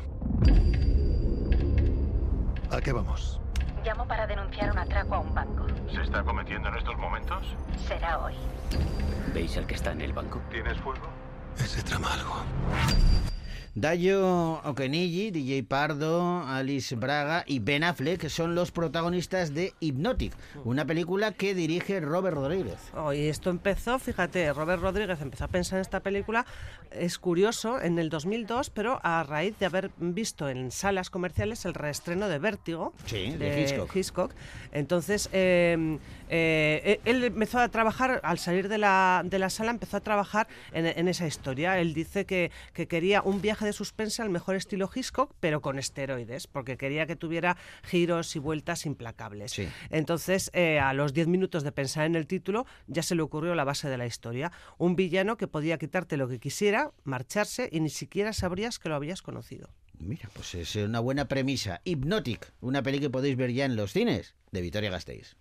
¿A 2.71 2.81
qué 2.81 2.91
vamos? 2.91 3.39
Llamo 3.85 4.07
para 4.07 4.27
denunciar 4.27 4.71
un 4.71 4.79
atraco 4.79 5.15
a 5.15 5.19
un 5.19 5.33
banco. 5.33 5.65
¿Se 5.93 6.01
está 6.01 6.23
cometiendo 6.23 6.67
en 6.69 6.75
estos 6.75 6.97
momentos? 6.97 7.45
Será 7.87 8.19
hoy. 8.19 8.35
¿Veis 9.33 9.55
al 9.57 9.65
que 9.67 9.75
está 9.75 9.91
en 9.91 10.01
el 10.01 10.13
banco? 10.13 10.41
¿Tienes 10.49 10.77
fuego? 10.81 11.07
Ese 11.57 11.81
trama 11.83 12.13
algo. 12.13 12.35
Dayo 13.79 14.59
Okenigi, 14.63 15.29
DJ 15.29 15.61
Pardo, 15.61 16.41
Alice 16.47 16.95
Braga 16.95 17.43
y 17.45 17.59
Ben 17.59 17.83
Affleck 17.83 18.27
son 18.27 18.55
los 18.55 18.71
protagonistas 18.71 19.53
de 19.53 19.75
Hypnotic, 19.81 20.33
una 20.65 20.85
película 20.85 21.31
que 21.31 21.53
dirige 21.53 21.99
Robert 21.99 22.37
Rodríguez. 22.37 22.79
Oh, 22.95 23.13
y 23.13 23.27
esto 23.27 23.51
empezó, 23.51 23.99
fíjate, 23.99 24.51
Robert 24.51 24.81
Rodríguez 24.81 25.21
empezó 25.21 25.43
a 25.43 25.49
pensar 25.49 25.77
en 25.77 25.81
esta 25.81 25.99
película, 25.99 26.47
es 26.89 27.19
curioso, 27.19 27.79
en 27.79 27.99
el 27.99 28.09
2002, 28.09 28.71
pero 28.71 28.99
a 29.03 29.21
raíz 29.21 29.59
de 29.59 29.67
haber 29.67 29.91
visto 29.99 30.49
en 30.49 30.71
salas 30.71 31.11
comerciales 31.11 31.63
el 31.65 31.75
reestreno 31.75 32.29
de 32.29 32.39
Vértigo 32.39 32.93
Sí, 33.05 33.29
de 33.37 33.87
Hitchcock. 33.93 34.33
Entonces, 34.71 35.29
eh, 35.33 35.99
eh, 36.29 36.99
él 37.05 37.23
empezó 37.23 37.59
a 37.59 37.69
trabajar, 37.69 38.21
al 38.23 38.39
salir 38.39 38.69
de 38.69 38.79
la, 38.79 39.21
de 39.23 39.37
la 39.37 39.51
sala, 39.51 39.69
empezó 39.69 39.97
a 39.97 40.01
trabajar 40.01 40.47
en, 40.73 40.87
en 40.87 41.07
esa 41.07 41.27
historia. 41.27 41.79
Él 41.79 41.93
dice 41.93 42.25
que, 42.25 42.49
que 42.73 42.87
quería 42.87 43.21
un 43.21 43.39
viaje 43.39 43.66
de 43.67 43.73
suspense 43.73 44.21
al 44.21 44.29
mejor 44.29 44.55
estilo 44.55 44.89
Hitchcock, 44.93 45.35
pero 45.39 45.61
con 45.61 45.77
esteroides, 45.77 46.47
porque 46.47 46.77
quería 46.77 47.05
que 47.05 47.15
tuviera 47.15 47.57
giros 47.83 48.35
y 48.35 48.39
vueltas 48.39 48.85
implacables. 48.85 49.51
Sí. 49.51 49.67
Entonces, 49.89 50.49
eh, 50.53 50.79
a 50.79 50.93
los 50.93 51.13
10 51.13 51.27
minutos 51.27 51.63
de 51.63 51.71
pensar 51.71 52.05
en 52.05 52.15
el 52.15 52.27
título, 52.27 52.65
ya 52.87 53.03
se 53.03 53.15
le 53.15 53.21
ocurrió 53.21 53.55
la 53.55 53.63
base 53.63 53.89
de 53.89 53.97
la 53.97 54.05
historia. 54.05 54.51
Un 54.77 54.95
villano 54.95 55.37
que 55.37 55.47
podía 55.47 55.77
quitarte 55.77 56.17
lo 56.17 56.27
que 56.27 56.39
quisiera, 56.39 56.91
marcharse 57.03 57.69
y 57.71 57.79
ni 57.79 57.89
siquiera 57.89 58.33
sabrías 58.33 58.79
que 58.79 58.89
lo 58.89 58.95
habías 58.95 59.21
conocido. 59.21 59.69
Mira, 59.99 60.29
pues 60.33 60.53
es 60.55 60.75
una 60.75 60.99
buena 60.99 61.27
premisa. 61.27 61.81
Hypnotic, 61.83 62.53
una 62.61 62.83
peli 62.83 62.99
que 62.99 63.09
podéis 63.09 63.35
ver 63.35 63.51
ya 63.51 63.65
en 63.65 63.75
los 63.75 63.93
cines 63.93 64.35
de 64.51 64.61
Vitoria 64.61 64.91
Gasteiz. 64.91 65.35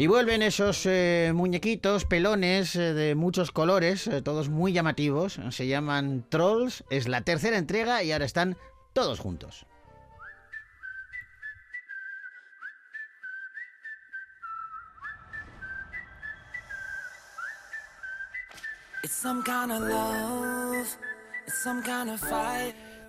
Y 0.00 0.06
vuelven 0.06 0.40
esos 0.40 0.86
eh, 0.86 1.30
muñequitos, 1.34 2.06
pelones 2.06 2.74
eh, 2.74 2.94
de 2.94 3.14
muchos 3.14 3.52
colores, 3.52 4.06
eh, 4.06 4.22
todos 4.22 4.48
muy 4.48 4.72
llamativos. 4.72 5.38
Se 5.50 5.66
llaman 5.66 6.24
Trolls. 6.30 6.84
Es 6.88 7.06
la 7.06 7.20
tercera 7.20 7.58
entrega 7.58 8.02
y 8.02 8.10
ahora 8.10 8.24
están 8.24 8.56
todos 8.94 9.20
juntos. 9.20 9.66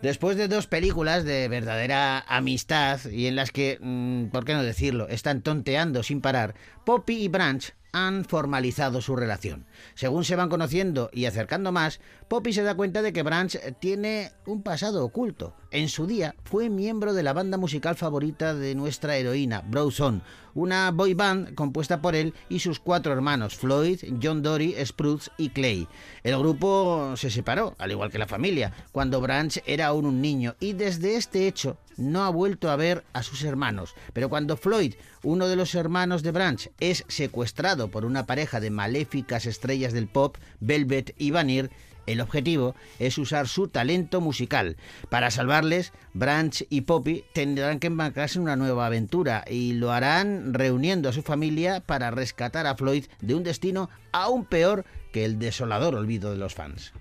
Después 0.01 0.35
de 0.35 0.47
dos 0.47 0.65
películas 0.65 1.25
de 1.25 1.47
verdadera 1.47 2.19
amistad 2.27 2.99
y 3.11 3.27
en 3.27 3.35
las 3.35 3.51
que, 3.51 3.77
mm, 3.79 4.25
¿por 4.27 4.45
qué 4.45 4.53
no 4.53 4.63
decirlo?, 4.63 5.07
están 5.07 5.41
tonteando 5.41 6.01
sin 6.01 6.21
parar, 6.21 6.55
Poppy 6.85 7.23
y 7.23 7.27
Branch 7.27 7.73
han 7.91 8.25
formalizado 8.25 9.01
su 9.01 9.15
relación. 9.15 9.65
Según 9.95 10.23
se 10.23 10.35
van 10.35 10.49
conociendo 10.49 11.09
y 11.13 11.25
acercando 11.25 11.71
más, 11.71 11.99
Poppy 12.27 12.53
se 12.53 12.63
da 12.63 12.75
cuenta 12.75 13.01
de 13.01 13.13
que 13.13 13.23
Branch 13.23 13.57
tiene 13.79 14.31
un 14.45 14.63
pasado 14.63 15.03
oculto. 15.03 15.53
En 15.71 15.89
su 15.89 16.07
día 16.07 16.35
fue 16.43 16.69
miembro 16.69 17.13
de 17.13 17.23
la 17.23 17.33
banda 17.33 17.57
musical 17.57 17.95
favorita 17.95 18.53
de 18.53 18.75
nuestra 18.75 19.17
heroína, 19.17 19.61
Browson, 19.61 20.21
una 20.53 20.91
boy 20.91 21.13
band 21.13 21.55
compuesta 21.55 22.01
por 22.01 22.15
él 22.15 22.33
y 22.49 22.59
sus 22.59 22.79
cuatro 22.79 23.13
hermanos, 23.13 23.55
Floyd, 23.55 23.99
John 24.21 24.41
Dory, 24.41 24.75
Spruce 24.85 25.31
y 25.37 25.49
Clay. 25.49 25.87
El 26.23 26.37
grupo 26.37 27.13
se 27.15 27.29
separó, 27.29 27.75
al 27.77 27.91
igual 27.91 28.11
que 28.11 28.19
la 28.19 28.27
familia, 28.27 28.73
cuando 28.91 29.21
Branch 29.21 29.61
era 29.65 29.87
aún 29.87 30.05
un 30.05 30.21
niño 30.21 30.55
y 30.59 30.73
desde 30.73 31.15
este 31.15 31.47
hecho 31.47 31.77
no 31.97 32.23
ha 32.23 32.29
vuelto 32.29 32.69
a 32.69 32.75
ver 32.75 33.03
a 33.13 33.23
sus 33.23 33.43
hermanos. 33.43 33.95
Pero 34.13 34.29
cuando 34.29 34.57
Floyd, 34.57 34.95
uno 35.23 35.47
de 35.47 35.55
los 35.55 35.75
hermanos 35.75 36.23
de 36.23 36.31
Branch, 36.31 36.69
es 36.79 37.05
secuestrado 37.07 37.89
por 37.89 38.05
una 38.05 38.25
pareja 38.25 38.59
de 38.59 38.71
maléficas 38.71 39.45
estrellas 39.45 39.93
del 39.93 40.07
pop, 40.07 40.37
Velvet 40.59 41.15
y 41.17 41.31
Vanir, 41.31 41.71
el 42.07 42.19
objetivo 42.19 42.75
es 42.99 43.17
usar 43.17 43.47
su 43.47 43.67
talento 43.67 44.21
musical. 44.21 44.77
Para 45.09 45.31
salvarles, 45.31 45.93
Branch 46.13 46.65
y 46.69 46.81
Poppy 46.81 47.23
tendrán 47.33 47.79
que 47.79 47.87
embarcarse 47.87 48.37
en 48.37 48.43
una 48.43 48.55
nueva 48.55 48.87
aventura 48.87 49.45
y 49.47 49.73
lo 49.73 49.91
harán 49.91 50.53
reuniendo 50.53 51.09
a 51.09 51.13
su 51.13 51.21
familia 51.21 51.81
para 51.81 52.11
rescatar 52.11 52.65
a 52.65 52.75
Floyd 52.75 53.05
de 53.21 53.35
un 53.35 53.43
destino 53.43 53.89
aún 54.11 54.45
peor 54.45 54.85
que 55.11 55.25
el 55.25 55.39
desolador 55.39 55.95
olvido 55.95 56.31
de 56.31 56.37
los 56.37 56.55
fans. 56.55 56.93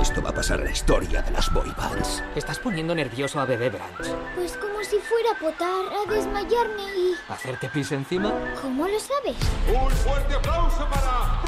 Esto 0.00 0.22
va 0.22 0.30
a 0.30 0.34
pasar 0.34 0.60
a 0.60 0.64
la 0.64 0.70
historia 0.70 1.22
de 1.22 1.30
las 1.30 1.52
boy 1.52 1.70
bands. 1.76 2.22
Estás 2.36 2.58
poniendo 2.58 2.94
nervioso 2.94 3.40
a 3.40 3.44
Bebé 3.46 3.70
Branch. 3.70 4.06
Pues 4.34 4.52
como 4.56 4.82
si 4.84 4.98
fuera 4.98 5.32
a 5.32 5.38
potar, 5.38 5.84
a 5.92 6.12
desmayarme 6.12 6.82
y... 6.96 7.14
¿Hacerte 7.28 7.68
pis 7.68 7.92
encima? 7.92 8.32
¿Cómo 8.60 8.86
lo 8.86 8.98
sabes? 9.00 9.36
Un 9.68 9.90
fuerte 9.90 10.34
aplauso 10.34 10.88
para. 10.90 11.42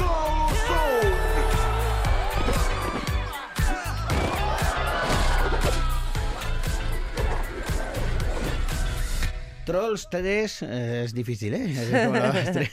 Trolls 9.65 10.07
3 10.09 10.61
eh, 10.61 11.01
es 11.03 11.13
difícil, 11.13 11.53
¿eh? 11.53 11.65
Es 11.69 12.05
como 12.05 12.15
la 12.17 12.31
tres. 12.53 12.71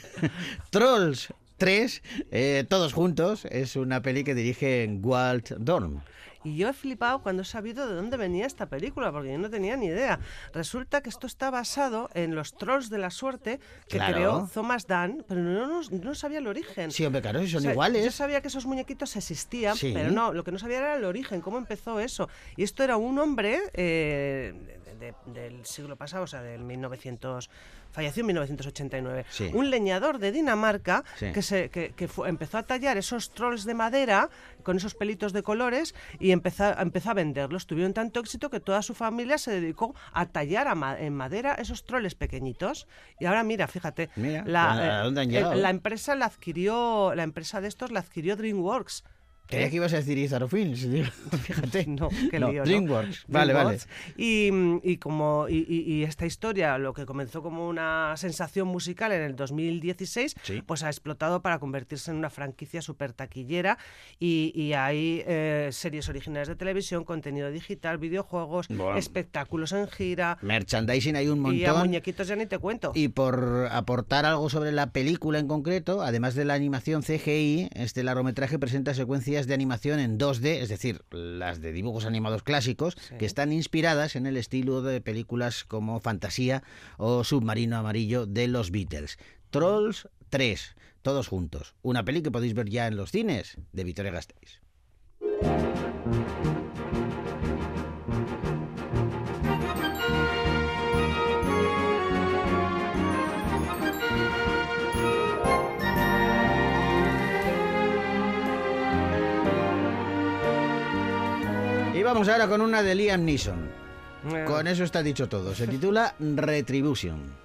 Trolls 0.69 1.27
3, 1.57 2.01
eh, 2.31 2.65
todos 2.67 2.93
juntos, 2.93 3.45
es 3.45 3.75
una 3.75 4.01
peli 4.01 4.23
que 4.23 4.35
dirige 4.35 4.87
Walt 5.01 5.51
Dorn. 5.57 6.03
Y 6.43 6.57
yo 6.57 6.69
he 6.69 6.73
flipado 6.73 7.23
cuando 7.23 7.41
he 7.41 7.45
sabido 7.45 7.87
de 7.89 7.95
dónde 7.95 8.17
venía 8.17 8.45
esta 8.45 8.67
película, 8.67 9.11
porque 9.11 9.31
yo 9.31 9.39
no 9.39 9.49
tenía 9.49 9.75
ni 9.77 9.87
idea. 9.87 10.19
Resulta 10.53 11.01
que 11.01 11.09
esto 11.09 11.25
está 11.25 11.49
basado 11.49 12.07
en 12.13 12.35
los 12.35 12.55
Trolls 12.55 12.91
de 12.91 12.99
la 12.99 13.09
Suerte 13.09 13.59
que 13.87 13.97
Claro. 13.97 14.13
creó 14.13 14.49
Thomas 14.53 14.85
Dunn, 14.85 15.25
pero 15.27 15.41
no, 15.41 15.65
no, 15.65 15.81
no 15.89 16.13
sabía 16.13 16.37
el 16.37 16.45
origen. 16.45 16.91
Sí, 16.91 17.03
hombre, 17.03 17.23
claro, 17.23 17.39
si 17.39 17.47
son 17.47 17.57
O 17.57 17.61
sea, 17.61 17.69
Yo 17.69 17.73
iguales. 17.73 18.13
sabía 18.13 18.41
que 18.41 18.49
esos 18.49 18.67
muñequitos 18.67 19.15
existían, 19.15 19.75
Sí. 19.75 19.89
pero 19.91 20.11
no, 20.11 20.33
lo 20.33 20.43
que 20.43 20.51
no 20.51 20.59
sabía 20.59 20.77
era 20.77 20.95
el 20.97 21.05
origen, 21.05 21.41
cómo 21.41 21.57
empezó 21.57 21.99
eso. 21.99 22.29
Y 22.57 22.61
esto 22.63 22.83
era 22.83 22.95
un 22.97 23.17
hombre 23.17 23.59
eh, 23.73 24.53
de- 25.05 25.31
de- 25.33 25.41
del 25.41 25.65
siglo 25.65 25.95
pasado, 25.95 26.23
o 26.23 26.27
sea, 26.27 26.41
del 26.41 26.61
1900, 26.63 27.49
falleció 27.91 28.21
en 28.21 28.27
1989, 28.27 29.25
Sí. 29.29 29.49
un 29.53 29.69
leñador 29.69 30.19
de 30.19 30.31
Dinamarca 30.31 31.03
Sí. 31.17 31.31
que, 31.31 31.41
se, 31.41 31.69
que, 31.69 31.93
que 31.93 32.07
fue- 32.07 32.27
empezó 32.29 32.57
a 32.57 32.63
tallar 32.63 32.97
esos 32.97 33.31
trolls 33.31 33.63
de 33.65 33.73
madera 33.73 34.29
con 34.63 34.77
esos 34.77 34.95
pelitos 34.95 35.31
de 35.33 35.43
colores 35.43 35.95
y 36.19 36.31
empezó, 36.31 36.77
empezó 36.79 37.11
a 37.11 37.13
venderlos. 37.13 37.67
Tuvieron 37.67 37.93
tanto 37.93 38.19
éxito 38.19 38.49
que 38.49 38.59
toda 38.59 38.81
su 38.81 38.93
familia 38.95 39.37
se 39.37 39.51
dedicó 39.51 39.95
a 40.13 40.25
tallar 40.25 40.67
a 40.67 40.75
ma- 40.75 40.99
en 40.99 41.13
madera 41.13 41.53
esos 41.55 41.85
troles 41.85 42.15
pequeñitos. 42.15 42.87
Y 43.19 43.25
ahora 43.25 43.43
mira, 43.43 43.67
fíjate, 43.67 44.09
Mira, 44.15 44.43
la, 44.45 44.73
¿a 44.73 45.01
eh, 45.01 45.03
dónde 45.03 45.21
han 45.21 45.61
la 45.61 45.69
empresa 45.69 46.15
la 46.15 46.25
adquirió, 46.25 47.13
la 47.15 47.23
empresa 47.23 47.61
de 47.61 47.67
estos 47.67 47.91
la 47.91 47.99
adquirió 48.01 48.35
DreamWorks. 48.35 49.03
Creía 49.47 49.67
¿Eh? 49.67 49.69
que 49.69 49.75
ibas 49.75 49.93
a 49.93 49.97
decir 49.97 50.17
Izaro 50.17 50.47
Films, 50.47 50.87
fíjate. 51.43 51.85
No, 51.87 52.09
qué 52.31 52.39
No. 52.39 52.51
DreamWorks. 52.51 53.25
Vale, 53.27 53.53
vale. 53.53 53.77
DreamWorks. 53.77 53.87
Y, 54.17 54.49
y 54.83 54.97
como 54.97 55.47
y, 55.49 55.65
y- 55.69 55.93
y 55.93 56.03
esta 56.03 56.25
historia, 56.25 56.77
lo 56.77 56.93
que 56.93 57.05
comenzó 57.05 57.41
como 57.43 57.67
una 57.67 58.13
sensación 58.17 58.67
musical 58.67 59.11
en 59.11 59.21
el 59.21 59.35
2016, 59.35 60.35
Sí. 60.41 60.61
pues 60.65 60.83
ha 60.83 60.87
explotado 60.87 61.41
para 61.41 61.59
convertirse 61.59 62.11
en 62.11 62.17
una 62.17 62.29
franquicia 62.29 62.81
súper 62.81 63.13
taquillera 63.13 63.77
y, 64.19 64.51
y 64.55 64.73
hay 64.73 65.23
eh, 65.27 65.69
series 65.71 66.09
originales 66.09 66.47
de 66.47 66.55
televisión, 66.55 67.03
contenido 67.03 67.51
digital, 67.51 67.97
videojuegos, 67.97 68.67
Bueno. 68.69 68.97
espectáculos 68.97 69.71
en 69.73 69.87
gira 69.87 70.37
Merchandising 70.41 71.15
hay 71.15 71.27
un 71.27 71.39
montón. 71.39 71.59
y 71.59 71.65
a 71.65 71.73
muñequitos 71.73 72.27
ya 72.27 72.35
ni 72.35 72.45
te 72.45 72.57
cuento. 72.57 72.91
Y 72.95 73.09
por 73.09 73.67
aportar 73.71 74.25
algo 74.25 74.49
sobre 74.49 74.71
la 74.71 74.91
película 74.91 75.39
en 75.39 75.47
concreto, 75.47 76.01
además 76.01 76.33
de 76.35 76.45
la 76.45 76.53
animación 76.55 77.03
CGI, 77.03 77.69
este 77.75 78.03
largometraje 78.03 78.57
presenta 78.57 78.93
secuencias 78.93 79.34
de 79.43 79.53
animación 79.53 79.99
en 79.99 80.17
2D, 80.17 80.61
es 80.61 80.69
decir, 80.69 81.03
las 81.11 81.59
de 81.59 81.73
dibujos 81.73 82.05
animados 82.05 82.41
clásicos, 82.41 82.95
que 83.19 83.25
están 83.25 83.51
inspiradas 83.51 84.15
en 84.15 84.25
el 84.25 84.37
estilo 84.37 84.81
de 84.81 85.01
películas 85.01 85.65
como 85.65 85.99
Fantasía 85.99 86.63
o 86.97 87.25
Submarino 87.25 87.75
Amarillo 87.77 88.25
de 88.25 88.47
los 88.47 88.71
Beatles. 88.71 89.19
Trolls 89.49 90.07
3, 90.29 90.75
todos 91.01 91.27
juntos. 91.27 91.75
Una 91.81 92.05
peli 92.05 92.21
que 92.21 92.31
podéis 92.31 92.53
ver 92.53 92.69
ya 92.69 92.87
en 92.87 92.95
los 92.95 93.11
cines 93.11 93.57
de 93.73 93.83
Vitoria 93.83 94.13
Gasteiz. 94.13 94.61
Vamos 112.05 112.27
ahora 112.29 112.47
con 112.47 112.61
una 112.61 112.81
de 112.81 112.95
Liam 112.95 113.23
Neeson. 113.25 113.69
Eh, 114.33 114.43
Con 114.47 114.65
eso 114.67 114.83
está 114.83 115.03
dicho 115.03 115.27
todo. 115.29 115.53
Se 115.53 115.67
titula 115.67 116.15
Retribution. 116.19 117.44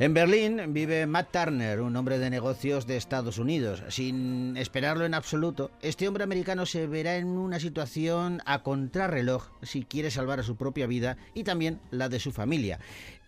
En 0.00 0.14
Berlín 0.14 0.72
vive 0.72 1.08
Matt 1.08 1.32
Turner, 1.32 1.80
un 1.80 1.96
hombre 1.96 2.20
de 2.20 2.30
negocios 2.30 2.86
de 2.86 2.96
Estados 2.96 3.38
Unidos. 3.38 3.82
Sin 3.88 4.56
esperarlo 4.56 5.04
en 5.04 5.12
absoluto, 5.12 5.72
este 5.82 6.06
hombre 6.06 6.22
americano 6.22 6.66
se 6.66 6.86
verá 6.86 7.16
en 7.16 7.26
una 7.26 7.58
situación 7.58 8.40
a 8.46 8.62
contrarreloj 8.62 9.48
si 9.62 9.82
quiere 9.82 10.12
salvar 10.12 10.38
a 10.38 10.44
su 10.44 10.54
propia 10.54 10.86
vida 10.86 11.16
y 11.34 11.42
también 11.42 11.80
la 11.90 12.08
de 12.08 12.20
su 12.20 12.30
familia. 12.30 12.78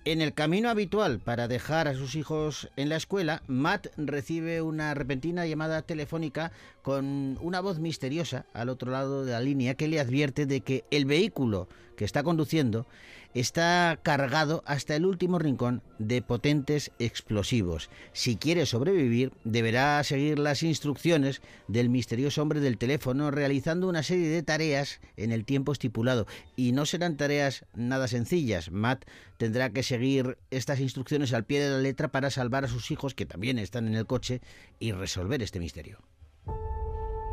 En 0.04 0.20
el 0.20 0.32
camino 0.32 0.70
habitual 0.70 1.18
para 1.18 1.48
dejar 1.48 1.88
a 1.88 1.94
sus 1.94 2.14
hijos 2.14 2.70
en 2.76 2.88
la 2.88 2.96
escuela, 2.96 3.42
Matt 3.48 3.88
recibe 3.96 4.62
una 4.62 4.94
repentina 4.94 5.46
llamada 5.46 5.82
telefónica 5.82 6.52
con 6.82 7.36
una 7.40 7.60
voz 7.60 7.80
misteriosa 7.80 8.46
al 8.54 8.68
otro 8.68 8.92
lado 8.92 9.24
de 9.24 9.32
la 9.32 9.40
línea 9.40 9.74
que 9.74 9.88
le 9.88 9.98
advierte 9.98 10.46
de 10.46 10.60
que 10.60 10.84
el 10.92 11.04
vehículo 11.04 11.68
que 11.96 12.04
está 12.04 12.22
conduciendo 12.22 12.86
está 13.34 13.98
cargado 14.02 14.62
hasta 14.66 14.96
el 14.96 15.06
último 15.06 15.38
rincón 15.38 15.82
de 15.98 16.22
potentes 16.22 16.90
explosivos. 16.98 17.90
Si 18.12 18.36
quiere 18.36 18.66
sobrevivir, 18.66 19.32
deberá 19.44 20.02
seguir 20.04 20.38
las 20.38 20.62
instrucciones 20.62 21.42
del 21.68 21.90
misterioso 21.90 22.42
hombre 22.42 22.60
del 22.60 22.78
teléfono 22.78 23.30
realizando 23.30 23.88
una 23.88 24.02
serie 24.02 24.28
de 24.28 24.42
tareas 24.42 25.00
en 25.16 25.32
el 25.32 25.44
tiempo 25.44 25.72
estipulado. 25.72 26.26
Y 26.56 26.72
no 26.72 26.86
serán 26.86 27.16
tareas 27.16 27.64
nada 27.74 28.08
sencillas. 28.08 28.70
Matt 28.70 29.04
tendrá 29.36 29.70
que 29.70 29.82
seguir 29.82 30.38
estas 30.50 30.80
instrucciones 30.80 31.32
al 31.32 31.44
pie 31.44 31.60
de 31.60 31.70
la 31.70 31.78
letra 31.78 32.08
para 32.08 32.30
salvar 32.30 32.64
a 32.64 32.68
sus 32.68 32.90
hijos, 32.90 33.14
que 33.14 33.26
también 33.26 33.58
están 33.58 33.86
en 33.86 33.94
el 33.94 34.06
coche, 34.06 34.40
y 34.78 34.92
resolver 34.92 35.42
este 35.42 35.60
misterio. 35.60 35.98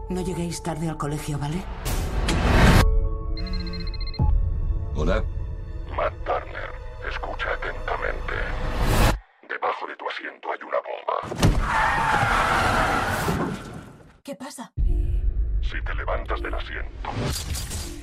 No 0.10 0.24
lleguéis 0.24 0.64
tarde 0.64 0.88
al 0.88 0.98
colegio, 0.98 1.38
¿vale? 1.38 1.64
Hola. 4.96 5.24
Matt 5.98 6.14
Turner, 6.24 6.72
escucha 7.10 7.50
atentamente. 7.54 8.36
Debajo 9.50 9.88
de 9.88 9.96
tu 9.96 10.08
asiento 10.08 10.48
hay 10.52 10.60
una 10.62 10.78
bomba. 10.86 11.18
¿Qué 14.24 14.36
pasa? 14.36 14.72
Si 14.76 15.82
te 15.84 15.96
levantas 15.96 16.40
del 16.44 16.54
asiento, 16.54 17.10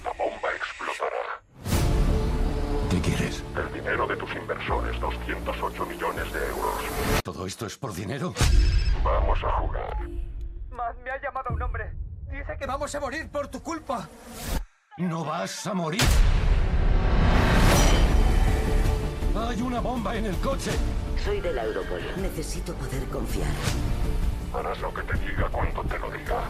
la 0.02 0.12
bomba 0.12 0.48
explotará. 0.56 1.40
¿Qué 2.90 3.00
quieres? 3.00 3.44
El 3.56 3.72
dinero 3.72 4.08
de 4.08 4.16
tus 4.16 4.34
inversores, 4.34 4.98
208 4.98 5.86
millones 5.86 6.32
de 6.32 6.48
euros. 6.48 7.22
¿Todo 7.22 7.46
esto 7.46 7.66
es 7.66 7.78
por 7.78 7.94
dinero? 7.94 8.34
Vamos 9.04 9.38
a 9.44 9.52
jugar. 9.52 9.96
Matt, 10.70 10.96
me 11.04 11.12
ha 11.12 11.22
llamado 11.22 11.54
un 11.54 11.62
hombre. 11.62 11.92
Dice 12.28 12.56
que 12.58 12.66
vamos 12.66 12.92
a 12.92 12.98
morir 12.98 13.30
por 13.30 13.46
tu 13.46 13.62
culpa. 13.62 14.08
No 14.98 15.24
vas 15.24 15.64
a 15.68 15.74
morir. 15.74 16.02
Hay 19.37 19.61
una 19.62 19.81
bomba 19.81 20.17
en 20.17 20.26
el 20.26 20.37
coche. 20.37 20.71
Soy 21.25 21.41
del 21.41 21.59
Europol. 21.59 22.00
Necesito 22.23 22.73
poder 22.75 23.05
confiar. 23.07 23.50
Harás 24.54 24.80
lo 24.80 24.94
que 24.94 25.02
te 25.02 25.14
diga 25.18 25.49
cuando 25.50 25.82
te 25.82 25.99
lo 25.99 26.11
diga. 26.12 26.44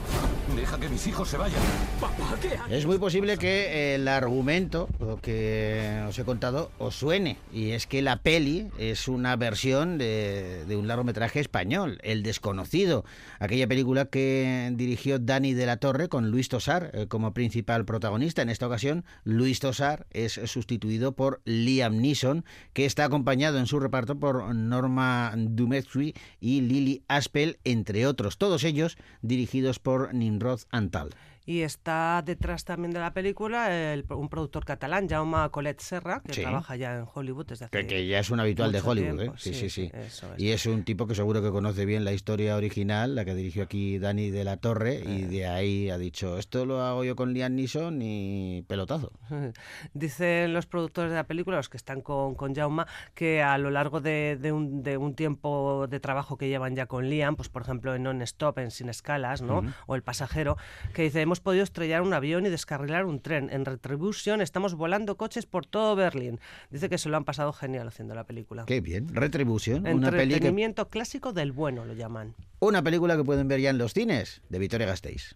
Deja 0.54 0.78
que 0.78 0.88
mis 0.90 1.06
hijos 1.06 1.26
se 1.26 1.38
vayan. 1.38 1.60
Papá, 1.98 2.36
¿qué? 2.40 2.58
Es 2.68 2.84
muy 2.84 2.98
posible 2.98 3.38
que 3.38 3.94
el 3.94 4.06
argumento 4.08 4.88
que 5.22 6.04
os 6.06 6.18
he 6.18 6.24
contado 6.24 6.70
os 6.78 6.94
suene. 6.96 7.38
Y 7.50 7.70
es 7.70 7.86
que 7.86 8.02
la 8.02 8.18
peli 8.18 8.68
es 8.78 9.08
una 9.08 9.36
versión 9.36 9.96
de, 9.96 10.66
de 10.66 10.76
un 10.76 10.86
largometraje 10.86 11.40
español, 11.40 11.98
El 12.02 12.22
Desconocido. 12.22 13.04
Aquella 13.38 13.66
película 13.66 14.04
que 14.04 14.70
dirigió 14.74 15.18
Dani 15.18 15.54
de 15.54 15.64
la 15.64 15.78
Torre 15.78 16.08
con 16.08 16.30
Luis 16.30 16.50
Tosar 16.50 16.90
eh, 16.92 17.06
como 17.08 17.32
principal 17.32 17.86
protagonista. 17.86 18.42
En 18.42 18.50
esta 18.50 18.66
ocasión, 18.66 19.04
Luis 19.24 19.60
Tosar 19.60 20.06
es 20.10 20.34
sustituido 20.44 21.12
por 21.12 21.40
Liam 21.46 22.02
Neeson, 22.02 22.44
que 22.74 22.84
está 22.84 23.04
acompañado 23.04 23.58
en 23.58 23.66
su 23.66 23.80
reparto 23.80 24.18
por 24.18 24.54
Norma 24.54 25.32
Dumetri 25.36 26.14
y 26.38 26.60
Lily 26.60 27.02
Aspel, 27.08 27.58
entre 27.64 27.93
otros, 28.06 28.38
todos 28.38 28.64
ellos 28.64 28.96
dirigidos 29.22 29.78
por 29.78 30.12
Nimrod 30.12 30.60
Antal. 30.70 31.10
Y 31.46 31.60
está 31.60 32.22
detrás 32.24 32.64
también 32.64 32.92
de 32.92 33.00
la 33.00 33.12
película 33.12 33.92
el- 33.92 34.06
un 34.10 34.28
productor 34.30 34.64
catalán, 34.64 35.08
Jaume 35.08 35.50
Colet 35.50 35.78
Serra, 35.80 36.22
que 36.24 36.32
Sí. 36.32 36.40
trabaja 36.42 36.76
ya 36.76 36.96
en 36.96 37.04
Hollywood 37.12 37.46
desde 37.46 37.66
hace 37.66 37.80
Que, 37.80 37.86
que 37.86 38.06
ya 38.06 38.18
es 38.20 38.30
un 38.30 38.40
habitual 38.40 38.72
de 38.72 38.80
Hollywood, 38.80 39.16
tiempo. 39.18 39.34
¿eh? 39.34 39.38
Sí, 39.38 39.52
sí, 39.52 39.68
sí. 39.68 39.90
es. 39.92 40.22
Y 40.38 40.52
es 40.52 40.64
un 40.64 40.84
tipo 40.84 41.06
que 41.06 41.14
seguro 41.14 41.42
que 41.42 41.50
conoce 41.50 41.84
bien 41.84 42.04
la 42.04 42.12
historia 42.12 42.56
original, 42.56 43.14
la 43.14 43.24
que 43.26 43.34
dirigió 43.34 43.62
aquí 43.64 43.98
Dani 43.98 44.30
de 44.30 44.42
la 44.44 44.56
Torre, 44.56 44.96
Eh. 44.96 45.04
y 45.06 45.22
de 45.22 45.46
ahí 45.46 45.90
ha 45.90 45.98
dicho, 45.98 46.38
esto 46.38 46.64
lo 46.64 46.80
hago 46.82 47.04
yo 47.04 47.14
con 47.14 47.34
Liam 47.34 47.54
Neeson 47.56 48.00
y 48.00 48.62
pelotazo. 48.66 49.12
Dicen 49.92 50.52
los 50.54 50.66
productores 50.66 51.10
de 51.10 51.16
la 51.16 51.24
película, 51.26 51.56
los 51.58 51.68
que 51.68 51.76
están 51.76 52.00
con, 52.00 52.34
con 52.34 52.54
Jaume, 52.54 52.84
que 53.14 53.42
a 53.42 53.58
lo 53.58 53.70
largo 53.70 54.00
de, 54.00 54.38
de 54.40 54.52
un, 54.52 54.82
de 54.82 54.96
un 54.96 55.14
tiempo 55.14 55.86
de 55.88 56.00
trabajo 56.00 56.36
que 56.36 56.48
llevan 56.48 56.74
ya 56.74 56.86
con 56.86 57.08
Liam, 57.08 57.36
pues 57.36 57.48
por 57.48 57.62
ejemplo 57.62 57.94
en 57.94 58.02
Non-Stop, 58.04 58.58
en 58.58 58.70
Sin 58.70 58.88
Escalas, 58.88 59.42
¿no? 59.42 59.62
O 59.86 59.94
El 59.94 60.02
Pasajero, 60.02 60.56
que 60.94 61.02
dice, 61.02 61.20
hemos 61.34 61.40
podido 61.40 61.64
estrellar 61.64 62.02
un 62.02 62.14
avión 62.14 62.46
y 62.46 62.48
descarrilar 62.48 63.06
un 63.06 63.18
tren. 63.18 63.50
En 63.50 63.64
Retribution 63.64 64.40
estamos 64.40 64.76
volando 64.76 65.16
coches 65.16 65.46
por 65.46 65.66
todo 65.66 65.96
Berlín. 65.96 66.38
Dice 66.70 66.88
que 66.88 66.96
se 66.96 67.08
lo 67.08 67.16
han 67.16 67.24
pasado 67.24 67.52
genial 67.52 67.88
haciendo 67.88 68.14
la 68.14 68.22
película. 68.22 68.66
Qué 68.66 68.80
bien. 68.80 69.12
Retribution, 69.12 69.84
una 69.84 70.10
Entretenimiento 70.10 70.88
clásico 70.88 71.32
del 71.32 71.50
bueno, 71.50 71.84
lo 71.86 71.94
llaman. 71.94 72.36
una 72.60 72.82
película 72.84 73.16
que 73.16 73.24
pueden 73.24 73.48
ver 73.48 73.58
ya 73.60 73.70
en 73.70 73.78
los 73.78 73.94
cines, 73.94 74.42
de 74.48 74.60
Victoria 74.60 74.86
Gasteiz. 74.86 75.34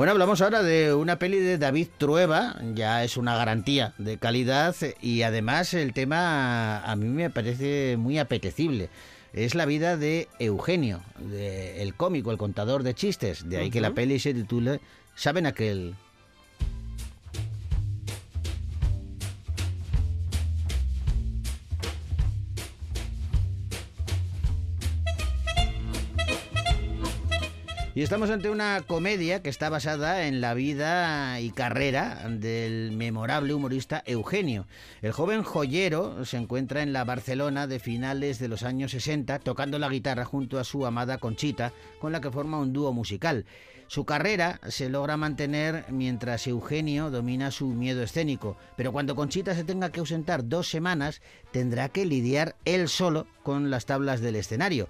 Bueno, 0.00 0.12
hablamos 0.12 0.40
ahora 0.40 0.62
de 0.62 0.94
una 0.94 1.18
peli 1.18 1.40
de 1.40 1.58
David 1.58 1.88
Trueba, 1.98 2.56
ya 2.72 3.04
es 3.04 3.18
una 3.18 3.36
garantía 3.36 3.92
de 3.98 4.16
calidad 4.16 4.74
y 5.02 5.20
además 5.20 5.74
el 5.74 5.92
tema 5.92 6.82
a 6.82 6.96
mí 6.96 7.06
me 7.06 7.28
parece 7.28 7.98
muy 7.98 8.18
apetecible. 8.18 8.88
Es 9.34 9.54
la 9.54 9.66
vida 9.66 9.98
de 9.98 10.26
Eugenio, 10.38 11.02
de 11.18 11.82
el 11.82 11.94
cómico, 11.94 12.30
el 12.30 12.38
contador 12.38 12.82
de 12.82 12.94
chistes, 12.94 13.46
de 13.46 13.58
ahí 13.58 13.68
que 13.68 13.82
la 13.82 13.92
peli 13.92 14.18
se 14.18 14.32
titule 14.32 14.80
¿Saben 15.16 15.44
aquel? 15.44 15.94
Y 27.92 28.02
estamos 28.02 28.30
ante 28.30 28.50
una 28.50 28.82
comedia 28.86 29.42
que 29.42 29.50
está 29.50 29.68
basada 29.68 30.28
en 30.28 30.40
la 30.40 30.54
vida 30.54 31.40
y 31.40 31.50
carrera 31.50 32.24
del 32.28 32.92
memorable 32.92 33.52
humorista 33.52 34.04
Eugenio. 34.06 34.68
El 35.02 35.10
joven 35.10 35.42
joyero 35.42 36.24
se 36.24 36.36
encuentra 36.36 36.82
en 36.82 36.92
la 36.92 37.02
Barcelona 37.02 37.66
de 37.66 37.80
finales 37.80 38.38
de 38.38 38.46
los 38.46 38.62
años 38.62 38.92
60 38.92 39.40
tocando 39.40 39.80
la 39.80 39.88
guitarra 39.88 40.24
junto 40.24 40.60
a 40.60 40.64
su 40.64 40.86
amada 40.86 41.18
Conchita, 41.18 41.72
con 41.98 42.12
la 42.12 42.20
que 42.20 42.30
forma 42.30 42.60
un 42.60 42.72
dúo 42.72 42.92
musical. 42.92 43.44
Su 43.88 44.04
carrera 44.04 44.60
se 44.68 44.88
logra 44.88 45.16
mantener 45.16 45.84
mientras 45.88 46.46
Eugenio 46.46 47.10
domina 47.10 47.50
su 47.50 47.66
miedo 47.66 48.04
escénico, 48.04 48.56
pero 48.76 48.92
cuando 48.92 49.16
Conchita 49.16 49.56
se 49.56 49.64
tenga 49.64 49.90
que 49.90 49.98
ausentar 49.98 50.48
dos 50.48 50.70
semanas, 50.70 51.22
tendrá 51.50 51.88
que 51.88 52.06
lidiar 52.06 52.54
él 52.64 52.88
solo 52.88 53.26
con 53.42 53.68
las 53.68 53.86
tablas 53.86 54.20
del 54.20 54.36
escenario. 54.36 54.88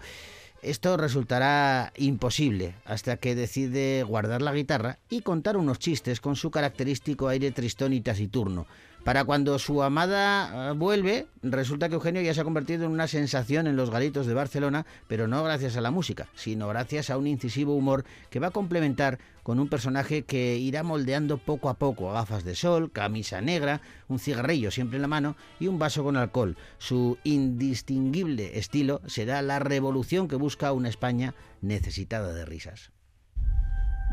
Esto 0.63 0.99
resultará 0.99 1.91
imposible 1.97 2.75
hasta 2.85 3.17
que 3.17 3.35
decide 3.35 4.03
guardar 4.03 4.43
la 4.43 4.53
guitarra 4.53 4.99
y 5.09 5.23
contar 5.23 5.57
unos 5.57 5.79
chistes 5.79 6.21
con 6.21 6.37
su 6.37 6.51
característico 6.51 7.29
aire 7.29 7.51
tristón 7.51 7.95
y 7.95 8.03
taciturno. 8.03 8.67
Para 9.05 9.25
cuando 9.25 9.59
su 9.59 9.83
amada 9.83 10.71
eh, 10.71 10.73
vuelve, 10.75 11.27
resulta 11.43 11.89
que 11.89 11.95
Eugenio 11.95 12.21
ya 12.21 12.35
se 12.35 12.43
ha 12.43 12.45
convertido 12.45 12.85
en 12.85 12.91
una 12.91 13.09
sensación 13.09 13.67
en 13.67 13.77
los 13.77 13.91
garitos 13.91 14.27
de 14.27 14.35
Barcelona, 14.35 14.85
pero 15.09 15.27
no 15.27 15.43
gracias 15.43 15.79
a 15.79 15.81
la 15.81 15.91
música, 15.91 16.29
sino 16.35 16.69
gracias 16.69 17.09
a 17.09 17.17
un 17.17 17.27
incisivo 17.27 17.75
humor 17.75 18.05
que 18.29 18.41
va 18.41 18.49
a 18.49 18.53
complementar 18.53 19.19
con 19.51 19.59
un 19.59 19.69
personaje 19.69 20.23
que 20.23 20.59
irá 20.59 20.85
moldeando 20.85 21.37
poco 21.37 21.71
a 21.71 21.75
poco, 21.75 22.13
gafas 22.13 22.45
de 22.45 22.55
sol, 22.55 22.93
camisa 22.93 23.41
negra, 23.41 23.81
un 24.07 24.21
cigarrillo 24.21 24.71
siempre 24.71 24.95
en 24.99 25.03
la 25.03 25.09
mano 25.09 25.35
y 25.59 25.67
un 25.67 25.77
vaso 25.77 26.05
con 26.05 26.17
alcohol. 26.17 26.57
Su 26.79 27.19
indistinguible 27.25 28.61
estilo 28.61 29.01
será 29.09 29.43
la 29.43 29.59
revolución 29.59 30.29
que 30.29 30.37
busca 30.37 30.73
una 30.73 30.89
España 30.89 31.35
necesitada 31.63 32.33
de 32.33 32.45
risas. 32.45 32.93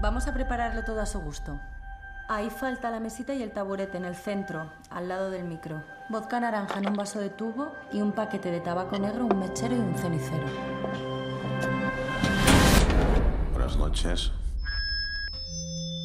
Vamos 0.02 0.28
a 0.28 0.34
prepararlo 0.34 0.84
todo 0.84 1.02
a 1.02 1.06
su 1.06 1.20
gusto. 1.20 1.60
Ahí 2.30 2.50
falta 2.50 2.90
la 2.90 3.00
mesita 3.00 3.36
y 3.36 3.44
el 3.44 3.52
taburete 3.52 3.98
en 3.98 4.06
el 4.06 4.16
centro, 4.16 4.72
al 4.90 5.08
lado 5.08 5.30
del 5.30 5.44
micro. 5.44 5.84
Vodka 6.10 6.40
naranja 6.40 6.80
en 6.80 6.90
un 6.90 6.96
vaso 6.96 7.20
de 7.20 7.30
tubo 7.30 7.74
y 7.94 8.02
un 8.02 8.12
paquete 8.12 8.50
de 8.50 8.60
tabaco 8.60 8.98
negro, 8.98 9.28
un 9.28 9.40
mechero 9.40 9.76
y 9.76 9.80
un 9.82 9.94
cenicero. 9.94 10.48
Buenas 13.54 13.78
noches. 13.78 14.32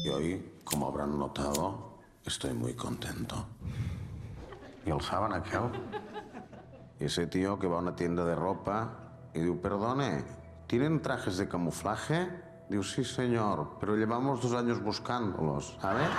Y 0.03 0.09
hoy, 0.09 0.59
como 0.65 0.87
habrán 0.89 1.17
notado, 1.17 1.99
estoy 2.25 2.53
muy 2.53 2.73
contento. 2.73 3.45
¿Y 4.85 4.89
el 4.89 4.99
saben 4.99 5.31
aquel? 5.31 5.71
Ese 6.99 7.25
tío 7.27 7.57
que 7.57 7.67
va 7.67 7.77
a 7.77 7.79
una 7.79 7.95
tienda 7.95 8.25
de 8.25 8.35
ropa 8.35 8.97
y 9.33 9.39
dice, 9.39 9.57
perdone, 9.61 10.25
¿tienen 10.67 11.01
trajes 11.01 11.37
de 11.37 11.47
camuflaje? 11.47 12.27
Digo, 12.69 12.83
sí, 12.83 13.05
señor, 13.05 13.77
pero 13.79 13.95
llevamos 13.95 14.41
dos 14.41 14.53
años 14.53 14.83
buscándolos, 14.83 15.77
¿sabes? 15.81 16.09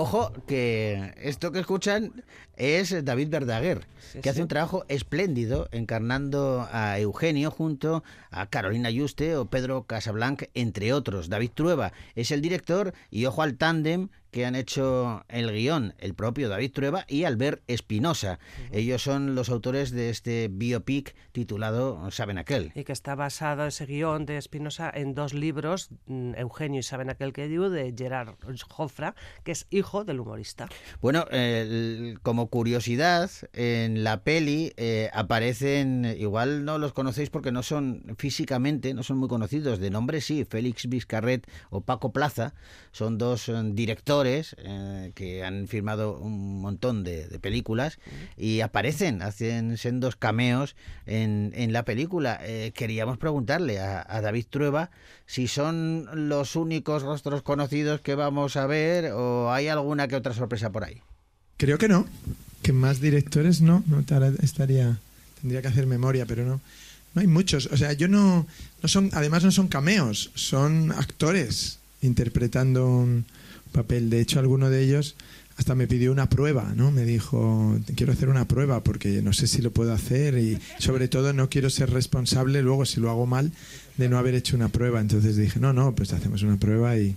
Ojo 0.00 0.32
que 0.46 1.12
esto 1.20 1.52
que 1.52 1.58
escuchan 1.58 2.24
es 2.56 3.04
David 3.04 3.28
Verdaguer, 3.28 3.86
Sí, 4.10 4.20
que 4.20 4.30
hace 4.30 4.38
sí. 4.38 4.42
un 4.42 4.48
trabajo 4.48 4.86
espléndido 4.88 5.68
encarnando 5.72 6.66
a 6.72 6.98
Eugenio 6.98 7.50
junto 7.50 8.02
a 8.30 8.46
Carolina 8.46 8.88
Yuste 8.88 9.36
o 9.36 9.44
Pedro 9.44 9.82
Casablanc, 9.84 10.44
entre 10.54 10.94
otros. 10.94 11.28
David 11.28 11.50
Trueba 11.52 11.92
es 12.14 12.30
el 12.30 12.40
director 12.40 12.94
y 13.10 13.26
ojo 13.26 13.42
al 13.42 13.58
tándem 13.58 14.08
que 14.30 14.46
han 14.46 14.54
hecho 14.54 15.24
el 15.28 15.52
guion, 15.52 15.94
el 15.98 16.14
propio 16.14 16.48
David 16.48 16.72
Trueba 16.72 17.04
y 17.08 17.24
Albert 17.24 17.62
Espinosa. 17.66 18.38
Ellos 18.72 19.02
son 19.02 19.34
los 19.34 19.48
autores 19.48 19.90
de 19.90 20.10
este 20.10 20.48
biopic 20.50 21.14
titulado 21.32 22.10
Saben 22.10 22.38
aquel. 22.38 22.72
Y 22.74 22.84
que 22.84 22.92
está 22.92 23.14
basado 23.14 23.66
ese 23.66 23.86
guion 23.86 24.26
de 24.26 24.36
Espinosa 24.36 24.90
en 24.94 25.14
dos 25.14 25.34
libros, 25.34 25.90
mm, 26.06 26.34
Eugenio 26.36 26.80
y 26.80 26.82
saben 26.82 27.10
aquel 27.10 27.32
que 27.32 27.48
digo, 27.48 27.70
de 27.70 27.94
Gerard 27.96 28.34
Jofra, 28.68 29.14
que 29.44 29.52
es 29.52 29.66
hijo 29.70 30.04
del 30.04 30.20
humorista. 30.20 30.68
Bueno, 31.00 31.24
como 32.22 32.48
curiosidad, 32.48 33.30
en 33.52 34.04
la 34.04 34.22
peli 34.22 34.72
eh, 34.76 35.10
aparecen, 35.12 36.04
igual 36.18 36.64
no 36.64 36.78
los 36.78 36.92
conocéis 36.92 37.30
porque 37.30 37.52
no 37.52 37.62
son 37.62 38.02
físicamente, 38.18 38.94
no 38.94 39.02
son 39.02 39.18
muy 39.18 39.28
conocidos, 39.28 39.78
de 39.78 39.90
nombre 39.90 40.20
sí, 40.20 40.44
Félix 40.44 40.88
Vizcarret 40.88 41.46
o 41.70 41.80
Paco 41.82 42.12
Plaza, 42.12 42.54
son 42.92 43.18
dos 43.18 43.48
eh, 43.48 43.60
eh, 44.26 45.12
que 45.14 45.44
han 45.44 45.68
firmado 45.68 46.18
un 46.18 46.60
montón 46.60 47.04
de, 47.04 47.26
de 47.26 47.38
películas 47.38 47.98
y 48.36 48.60
aparecen, 48.60 49.22
hacen 49.22 49.76
sendos 49.76 50.16
cameos 50.16 50.76
en, 51.06 51.52
en 51.54 51.72
la 51.72 51.84
película. 51.84 52.38
Eh, 52.42 52.72
queríamos 52.74 53.18
preguntarle 53.18 53.80
a, 53.80 54.04
a 54.08 54.20
David 54.20 54.46
Trueba 54.50 54.90
si 55.26 55.48
son 55.48 56.28
los 56.28 56.56
únicos 56.56 57.02
rostros 57.02 57.42
conocidos 57.42 58.00
que 58.00 58.14
vamos 58.14 58.56
a 58.56 58.66
ver 58.66 59.12
o 59.12 59.52
hay 59.52 59.68
alguna 59.68 60.08
que 60.08 60.16
otra 60.16 60.34
sorpresa 60.34 60.70
por 60.70 60.84
ahí. 60.84 61.00
Creo 61.56 61.78
que 61.78 61.88
no. 61.88 62.06
Que 62.62 62.72
más 62.72 63.00
directores 63.00 63.60
no. 63.60 63.82
no 63.86 64.02
estaría. 64.42 64.98
Tendría 65.40 65.62
que 65.62 65.68
hacer 65.68 65.86
memoria, 65.86 66.26
pero 66.26 66.44
no. 66.44 66.60
No 67.14 67.20
hay 67.20 67.26
muchos. 67.26 67.66
O 67.66 67.76
sea, 67.76 67.92
yo 67.92 68.08
no. 68.08 68.46
no 68.82 68.88
son, 68.88 69.10
además 69.12 69.44
no 69.44 69.50
son 69.50 69.68
cameos, 69.68 70.30
son 70.34 70.92
actores 70.92 71.78
interpretando 72.02 72.88
un 72.88 73.26
papel. 73.70 74.10
De 74.10 74.20
hecho, 74.20 74.40
alguno 74.40 74.70
de 74.70 74.82
ellos 74.82 75.16
hasta 75.60 75.74
me 75.74 75.86
pidió 75.86 76.10
una 76.10 76.30
prueba, 76.30 76.72
¿no? 76.74 76.90
Me 76.90 77.04
dijo, 77.04 77.78
quiero 77.94 78.14
hacer 78.14 78.30
una 78.30 78.48
prueba 78.48 78.82
porque 78.82 79.20
no 79.20 79.34
sé 79.34 79.46
si 79.46 79.60
lo 79.60 79.70
puedo 79.72 79.92
hacer 79.92 80.38
y 80.38 80.58
sobre 80.78 81.06
todo 81.06 81.34
no 81.34 81.50
quiero 81.50 81.68
ser 81.68 81.90
responsable 81.90 82.62
luego 82.62 82.86
si 82.86 82.98
lo 82.98 83.10
hago 83.10 83.26
mal 83.26 83.52
de 83.98 84.08
no 84.08 84.16
haber 84.16 84.34
hecho 84.34 84.56
una 84.56 84.68
prueba. 84.68 85.00
Entonces 85.00 85.36
dije, 85.36 85.60
no, 85.60 85.74
no, 85.74 85.94
pues 85.94 86.14
hacemos 86.14 86.42
una 86.42 86.56
prueba 86.56 86.96
y 86.96 87.14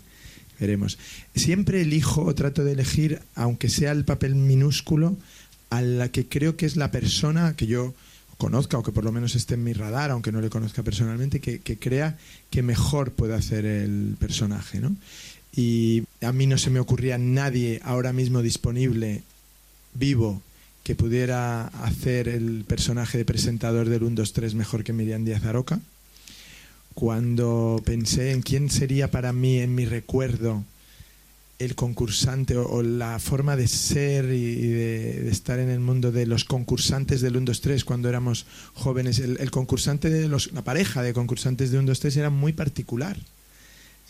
veremos. 0.59 0.97
Siempre 1.33 1.81
elijo 1.81 2.23
o 2.23 2.35
trato 2.35 2.65
de 2.65 2.73
elegir, 2.73 3.21
aunque 3.35 3.69
sea 3.69 3.93
el 3.93 4.03
papel 4.03 4.35
minúsculo, 4.35 5.15
a 5.69 5.81
la 5.81 6.09
que 6.09 6.27
creo 6.27 6.57
que 6.57 6.65
es 6.65 6.75
la 6.75 6.91
persona 6.91 7.55
que 7.55 7.65
yo 7.65 7.93
conozca 8.37 8.77
o 8.77 8.83
que 8.83 8.91
por 8.91 9.05
lo 9.05 9.13
menos 9.13 9.35
esté 9.35 9.53
en 9.53 9.63
mi 9.63 9.71
radar, 9.71 10.11
aunque 10.11 10.33
no 10.33 10.41
le 10.41 10.49
conozca 10.49 10.83
personalmente, 10.83 11.39
que, 11.39 11.59
que 11.59 11.77
crea 11.79 12.17
que 12.49 12.61
mejor 12.61 13.13
puede 13.13 13.35
hacer 13.35 13.65
el 13.65 14.17
personaje, 14.19 14.81
¿no? 14.81 14.97
Y 15.55 16.03
a 16.21 16.31
mí 16.31 16.47
no 16.47 16.57
se 16.57 16.69
me 16.69 16.79
ocurría 16.79 17.17
nadie 17.17 17.79
ahora 17.83 18.11
mismo 18.11 18.41
disponible, 18.41 19.21
vivo, 19.93 20.41
que 20.83 20.95
pudiera 20.95 21.67
hacer 21.67 22.27
el 22.27 22.65
personaje 22.67 23.17
de 23.17 23.25
presentador 23.25 23.87
del 23.87 24.03
1, 24.03 24.15
2, 24.15 24.33
3 24.33 24.55
mejor 24.55 24.83
que 24.83 24.93
Miriam 24.93 25.23
Díaz 25.23 25.45
Aroca. 25.45 25.79
Cuando 26.95 27.81
pensé 27.85 28.31
en 28.31 28.41
quién 28.41 28.69
sería 28.69 29.09
para 29.09 29.31
mí, 29.31 29.59
en 29.59 29.73
mi 29.75 29.85
recuerdo, 29.85 30.63
el 31.59 31.75
concursante 31.75 32.57
o, 32.57 32.67
o 32.67 32.81
la 32.83 33.19
forma 33.19 33.55
de 33.55 33.67
ser 33.67 34.25
y, 34.25 34.43
y 34.43 34.67
de, 34.67 35.21
de 35.21 35.31
estar 35.31 35.59
en 35.59 35.69
el 35.69 35.79
mundo 35.79 36.11
de 36.11 36.25
los 36.25 36.45
concursantes 36.45 37.21
del 37.21 37.37
1, 37.37 37.45
2, 37.45 37.61
3 37.61 37.85
cuando 37.85 38.09
éramos 38.09 38.45
jóvenes, 38.73 39.19
el, 39.19 39.37
el 39.39 39.51
concursante 39.51 40.09
de 40.09 40.27
los, 40.27 40.51
la 40.51 40.63
pareja 40.63 41.01
de 41.03 41.13
concursantes 41.13 41.71
de 41.71 41.77
1, 41.77 41.87
2, 41.87 41.99
3 41.99 42.17
era 42.17 42.29
muy 42.29 42.53
particular. 42.53 43.17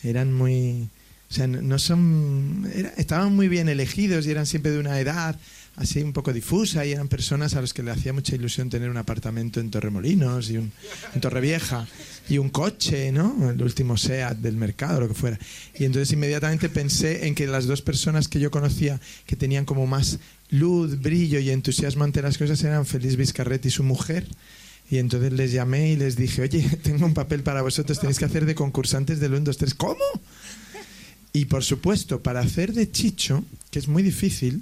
Eran 0.03 0.34
muy. 0.34 0.89
O 1.33 1.35
sea, 1.35 1.47
no 1.47 1.79
son. 1.79 2.69
era- 2.75 2.93
estaban 2.97 3.35
muy 3.35 3.47
bien 3.47 3.67
elegidos 3.67 4.27
y 4.27 4.29
eran 4.29 4.45
siempre 4.45 4.71
de 4.71 4.77
una 4.77 4.99
edad 4.99 5.35
así 5.77 5.99
un 6.03 6.13
poco 6.13 6.31
difusa 6.31 6.85
y 6.85 6.91
eran 6.91 7.07
personas 7.07 7.55
a 7.55 7.61
las 7.61 7.73
que 7.73 7.81
le 7.81 7.89
hacía 7.89 8.13
mucha 8.13 8.35
ilusión 8.35 8.69
tener 8.69 8.87
un 8.91 8.97
apartamento 8.97 9.59
en 9.59 9.71
Torremolinos 9.71 10.51
y 10.51 10.57
un, 10.57 10.71
en 11.15 11.21
Torrevieja 11.21 11.87
y 12.29 12.37
un 12.37 12.49
coche, 12.49 13.11
¿no? 13.11 13.49
El 13.49 13.59
último 13.63 13.97
SEAT 13.97 14.37
del 14.37 14.57
mercado, 14.57 14.99
lo 14.99 15.07
que 15.07 15.15
fuera. 15.15 15.39
Y 15.73 15.85
entonces 15.85 16.13
inmediatamente 16.13 16.69
pensé 16.69 17.25
en 17.25 17.33
que 17.33 17.47
las 17.47 17.65
dos 17.65 17.81
personas 17.81 18.27
que 18.27 18.39
yo 18.39 18.51
conocía 18.51 19.01
que 19.25 19.35
tenían 19.35 19.65
como 19.65 19.87
más 19.87 20.19
luz, 20.51 21.01
brillo 21.01 21.39
y 21.39 21.49
entusiasmo 21.49 22.03
ante 22.03 22.21
las 22.21 22.37
cosas 22.37 22.63
eran 22.63 22.85
Feliz 22.85 23.15
Vizcarret 23.15 23.65
y 23.65 23.71
su 23.71 23.81
mujer. 23.81 24.27
Y 24.91 24.99
entonces 24.99 25.33
les 25.33 25.51
llamé 25.51 25.93
y 25.93 25.95
les 25.95 26.15
dije, 26.15 26.43
oye, 26.43 26.61
tengo 26.83 27.07
un 27.07 27.15
papel 27.15 27.41
para 27.41 27.63
vosotros, 27.63 27.99
tenéis 27.99 28.19
que 28.19 28.25
hacer 28.25 28.45
de 28.45 28.53
concursantes 28.53 29.19
del 29.19 29.33
1, 29.33 29.45
2, 29.45 29.57
3. 29.57 29.73
¿Cómo? 29.73 29.95
Y 31.33 31.45
por 31.45 31.63
supuesto, 31.63 32.21
para 32.21 32.41
hacer 32.41 32.73
de 32.73 32.91
Chicho, 32.91 33.43
que 33.71 33.79
es 33.79 33.87
muy 33.87 34.03
difícil, 34.03 34.61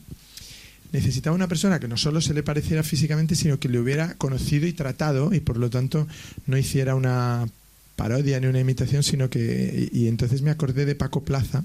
necesitaba 0.94 1.36
una 1.36 1.48
persona 1.48 1.80
que 1.80 1.90
no 1.90 1.98
solo 1.98 2.22
se 2.22 2.34
le 2.34 2.44
pareciera 2.44 2.82
físicamente, 2.82 3.36
sino 3.36 3.60
que 3.60 3.70
le 3.70 3.80
hubiera 3.80 4.16
conocido 4.16 4.68
y 4.68 4.74
tratado 4.74 5.34
y 5.34 5.42
por 5.42 5.58
lo 5.58 5.70
tanto 5.70 6.08
no 6.48 6.58
hiciera 6.58 6.96
una 6.96 7.48
parodia 7.98 8.40
ni 8.40 8.48
una 8.48 8.62
imitación, 8.62 9.04
sino 9.04 9.30
que... 9.30 9.90
Y, 9.92 10.08
entonces 10.08 10.42
me 10.42 10.52
acordé 10.52 10.86
de 10.86 10.96
Paco 10.96 11.24
Plaza 11.24 11.64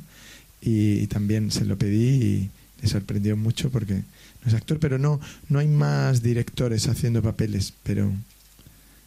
y, 0.60 0.94
y 1.00 1.06
también 1.06 1.52
se 1.52 1.64
lo 1.64 1.78
pedí 1.78 2.24
y 2.24 2.50
le 2.82 2.88
sorprendió 2.88 3.36
mucho 3.36 3.70
porque 3.70 3.94
no 3.94 4.48
es 4.48 4.54
actor, 4.54 4.78
pero 4.78 4.98
no, 4.98 5.20
no 5.48 5.60
hay 5.60 5.68
más 5.68 6.22
directores 6.22 6.88
haciendo 6.88 7.22
papeles, 7.22 7.72
pero... 7.82 8.12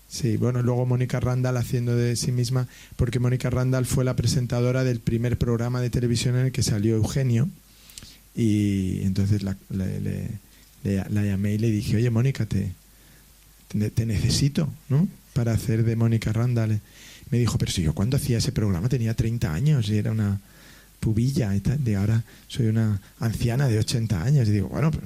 Sí, 0.09 0.37
bueno, 0.37 0.63
luego 0.63 0.87
Mónica 0.87 1.19
Randall 1.19 1.57
haciendo 1.57 1.95
de 1.95 2.15
sí 2.15 2.31
misma, 2.31 2.67
porque 2.95 3.19
Mónica 3.19 3.51
Randall 3.51 3.85
fue 3.85 4.03
la 4.03 4.15
presentadora 4.15 4.83
del 4.83 4.99
primer 4.99 5.37
programa 5.37 5.81
de 5.81 5.91
televisión 5.91 6.35
en 6.35 6.47
el 6.47 6.51
que 6.51 6.63
salió 6.63 6.95
Eugenio, 6.95 7.47
y 8.35 9.01
entonces 9.03 9.43
la, 9.43 9.55
llamé 10.83 11.53
y 11.53 11.57
le 11.57 11.71
dije, 11.71 11.97
oye 11.97 12.09
Mónica, 12.09 12.45
te, 12.45 12.73
necesito, 14.05 14.69
¿no? 14.87 15.07
Para 15.33 15.51
hacer 15.51 15.83
de 15.83 15.95
Mónica 15.95 16.33
Randall. 16.33 16.79
Me 17.29 17.37
dijo, 17.37 17.57
pero 17.57 17.71
si 17.71 17.83
yo 17.83 17.93
cuando 17.93 18.17
hacía 18.17 18.39
ese 18.39 18.51
programa 18.51 18.89
tenía 18.89 19.13
30 19.13 19.53
años 19.53 19.89
y 19.89 19.97
era 19.97 20.11
una 20.11 20.39
pubilla 20.99 21.55
y 21.55 21.59
de 21.59 21.95
ahora 21.95 22.23
soy 22.47 22.67
una 22.67 23.01
anciana 23.19 23.67
de 23.67 23.77
80 23.77 24.23
años. 24.23 24.47
Y 24.47 24.51
digo, 24.51 24.69
bueno, 24.69 24.89
pero 24.89 25.05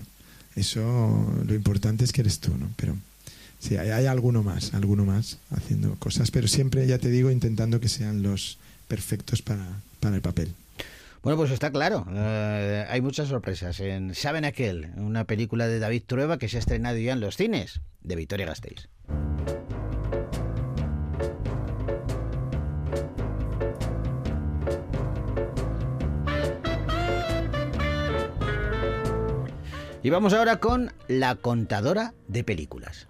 eso 0.56 1.44
lo 1.46 1.54
importante 1.54 2.06
es 2.06 2.14
que 2.14 2.22
eres 2.22 2.40
tú, 2.40 2.56
¿no? 2.58 2.70
Pero 2.76 2.96
sí, 3.64 3.78
hay, 3.78 4.06
alguno 4.06 4.44
más, 4.44 4.74
alguno 4.74 5.06
más 5.06 5.40
haciendo 5.52 5.96
cosas, 5.96 6.32
pero 6.32 6.48
siempre, 6.48 6.86
ya 6.86 6.98
te 6.98 7.10
digo, 7.10 7.32
intentando 7.32 7.80
que 7.80 7.90
sean 7.90 8.22
los 8.22 8.58
perfectos 8.88 9.42
para, 9.42 9.66
para 10.00 10.16
el 10.16 10.22
papel. 10.22 10.54
Bueno, 11.24 11.38
pues 11.38 11.52
está 11.52 11.72
claro. 11.72 12.06
eh, 12.12 12.86
hay 12.90 13.02
muchas 13.02 13.30
sorpresas 13.30 13.80
en 13.80 14.14
Saben 14.14 14.44
Aquel, 14.44 14.90
una 14.98 15.24
película 15.24 15.68
de 15.68 15.80
David 15.80 16.04
Trueba 16.06 16.38
que 16.38 16.50
se 16.50 16.58
ha 16.58 16.60
estrenado 16.60 16.98
ya 16.98 17.14
en 17.14 17.22
los 17.22 17.38
cines 17.38 17.80
de 18.02 18.16
Victoria 18.18 18.46
Gasteiz. 18.46 18.90
Y 30.04 30.10
vamos 30.10 30.34
ahora 30.34 30.58
con 30.58 30.92
La 31.08 31.36
contadora 31.36 32.14
de 32.28 32.44
películas. 32.44 33.08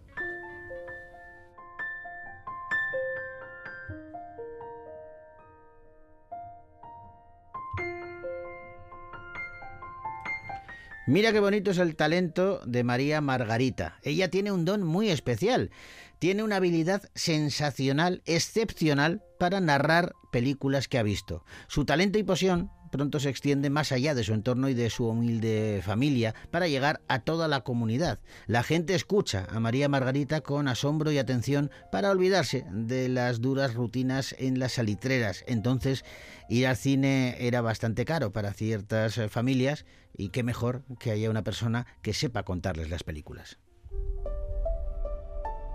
Mira 11.06 11.34
qué 11.34 11.42
bonito 11.42 11.72
es 11.72 11.80
el 11.80 11.98
talento 11.98 12.62
de 12.66 12.86
María 12.86 13.20
Margarita. 13.20 14.00
Ella 14.04 14.30
tiene 14.30 14.54
un 14.54 14.64
don 14.64 14.84
muy 14.84 15.10
especial. 15.10 15.70
Tiene 16.18 16.44
una 16.44 16.56
habilidad 16.56 17.10
sensacional, 17.14 18.22
excepcional, 18.26 19.22
para 19.38 19.60
narrar 19.60 20.14
películas 20.32 20.88
que 20.88 20.98
ha 20.98 21.04
visto. 21.04 21.44
Su 21.68 21.84
talento 21.84 22.20
y 22.20 22.24
pasión 22.24 22.72
pronto 22.94 23.20
se 23.20 23.30
extiende 23.30 23.72
más 23.72 23.92
allá 23.92 24.14
de 24.14 24.24
su 24.24 24.36
entorno 24.36 24.70
y 24.70 24.76
de 24.76 24.92
su 24.92 25.08
humilde 25.08 25.82
familia 25.84 26.36
para 26.52 26.68
llegar 26.68 27.02
a 27.08 27.22
toda 27.22 27.48
la 27.48 27.62
comunidad. 27.62 28.20
La 28.46 28.62
gente 28.62 28.94
escucha 28.94 29.48
a 29.50 29.60
María 29.60 29.90
Margarita 29.90 30.42
con 30.42 30.68
asombro 30.68 31.12
y 31.12 31.18
atención 31.18 31.72
para 31.92 32.12
olvidarse 32.12 32.68
de 32.70 33.10
las 33.10 33.42
duras 33.42 33.74
rutinas 33.74 34.36
en 34.38 34.60
las 34.60 34.74
salitreras. 34.74 35.44
Entonces, 35.48 36.06
ir 36.50 36.68
al 36.68 36.78
cine 36.78 37.36
era 37.40 37.62
bastante 37.62 38.06
caro 38.06 38.32
para 38.32 38.54
ciertas 38.54 39.18
eh, 39.18 39.28
familias 39.28 39.86
y 40.16 40.30
qué 40.30 40.44
mejor 40.44 40.84
que 41.00 41.10
haya 41.10 41.32
una 41.32 41.44
persona 41.44 41.88
que 42.04 42.14
sepa 42.14 42.44
contarles 42.44 42.92
las 42.92 43.04
películas. 43.04 43.58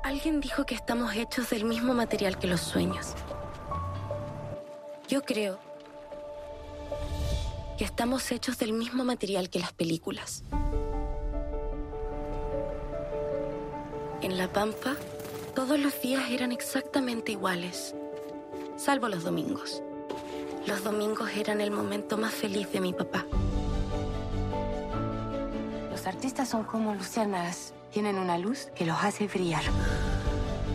Alguien 0.04 0.40
dijo 0.40 0.64
que 0.64 0.76
estamos 0.76 1.16
hechos 1.16 1.50
del 1.50 1.64
mismo 1.64 1.94
material 1.94 2.38
que 2.38 2.46
los 2.46 2.60
sueños. 2.60 3.14
Yo 5.08 5.22
creo 5.22 5.67
que 7.78 7.84
estamos 7.84 8.32
hechos 8.32 8.58
del 8.58 8.72
mismo 8.72 9.04
material 9.04 9.50
que 9.50 9.60
las 9.60 9.72
películas. 9.72 10.42
En 14.20 14.36
La 14.36 14.48
Pampa, 14.52 14.96
todos 15.54 15.78
los 15.78 16.02
días 16.02 16.28
eran 16.28 16.50
exactamente 16.50 17.30
iguales, 17.32 17.94
salvo 18.76 19.08
los 19.08 19.22
domingos. 19.22 19.80
Los 20.66 20.82
domingos 20.82 21.30
eran 21.36 21.60
el 21.60 21.70
momento 21.70 22.18
más 22.18 22.34
feliz 22.34 22.70
de 22.72 22.80
mi 22.80 22.92
papá. 22.92 23.24
Los 25.92 26.04
artistas 26.06 26.48
son 26.48 26.64
como 26.64 26.94
luciérnagas. 26.94 27.74
Tienen 27.92 28.18
una 28.18 28.38
luz 28.38 28.70
que 28.74 28.84
los 28.84 29.02
hace 29.02 29.28
brillar. 29.28 29.62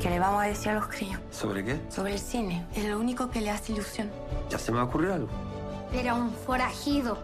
¿Qué 0.01 0.09
le 0.09 0.19
vamos 0.19 0.41
a 0.41 0.47
decir 0.47 0.69
a 0.69 0.75
los 0.75 0.87
críos? 0.87 1.19
¿Sobre 1.31 1.63
qué? 1.65 1.79
Sobre 1.89 2.13
el 2.13 2.19
cine. 2.19 2.65
Es 2.73 2.85
lo 2.85 2.97
único 2.97 3.29
que 3.29 3.41
le 3.41 3.51
hace 3.51 3.73
ilusión. 3.73 4.09
Ya 4.49 4.57
se 4.57 4.71
me 4.71 4.77
va 4.77 4.83
a 4.83 4.87
ocurrir 4.87 5.11
algo. 5.11 5.52
Era 5.93 6.15
un 6.15 6.31
forajido, 6.31 7.17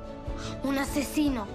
un 0.63 0.77
asesino. 0.77 1.47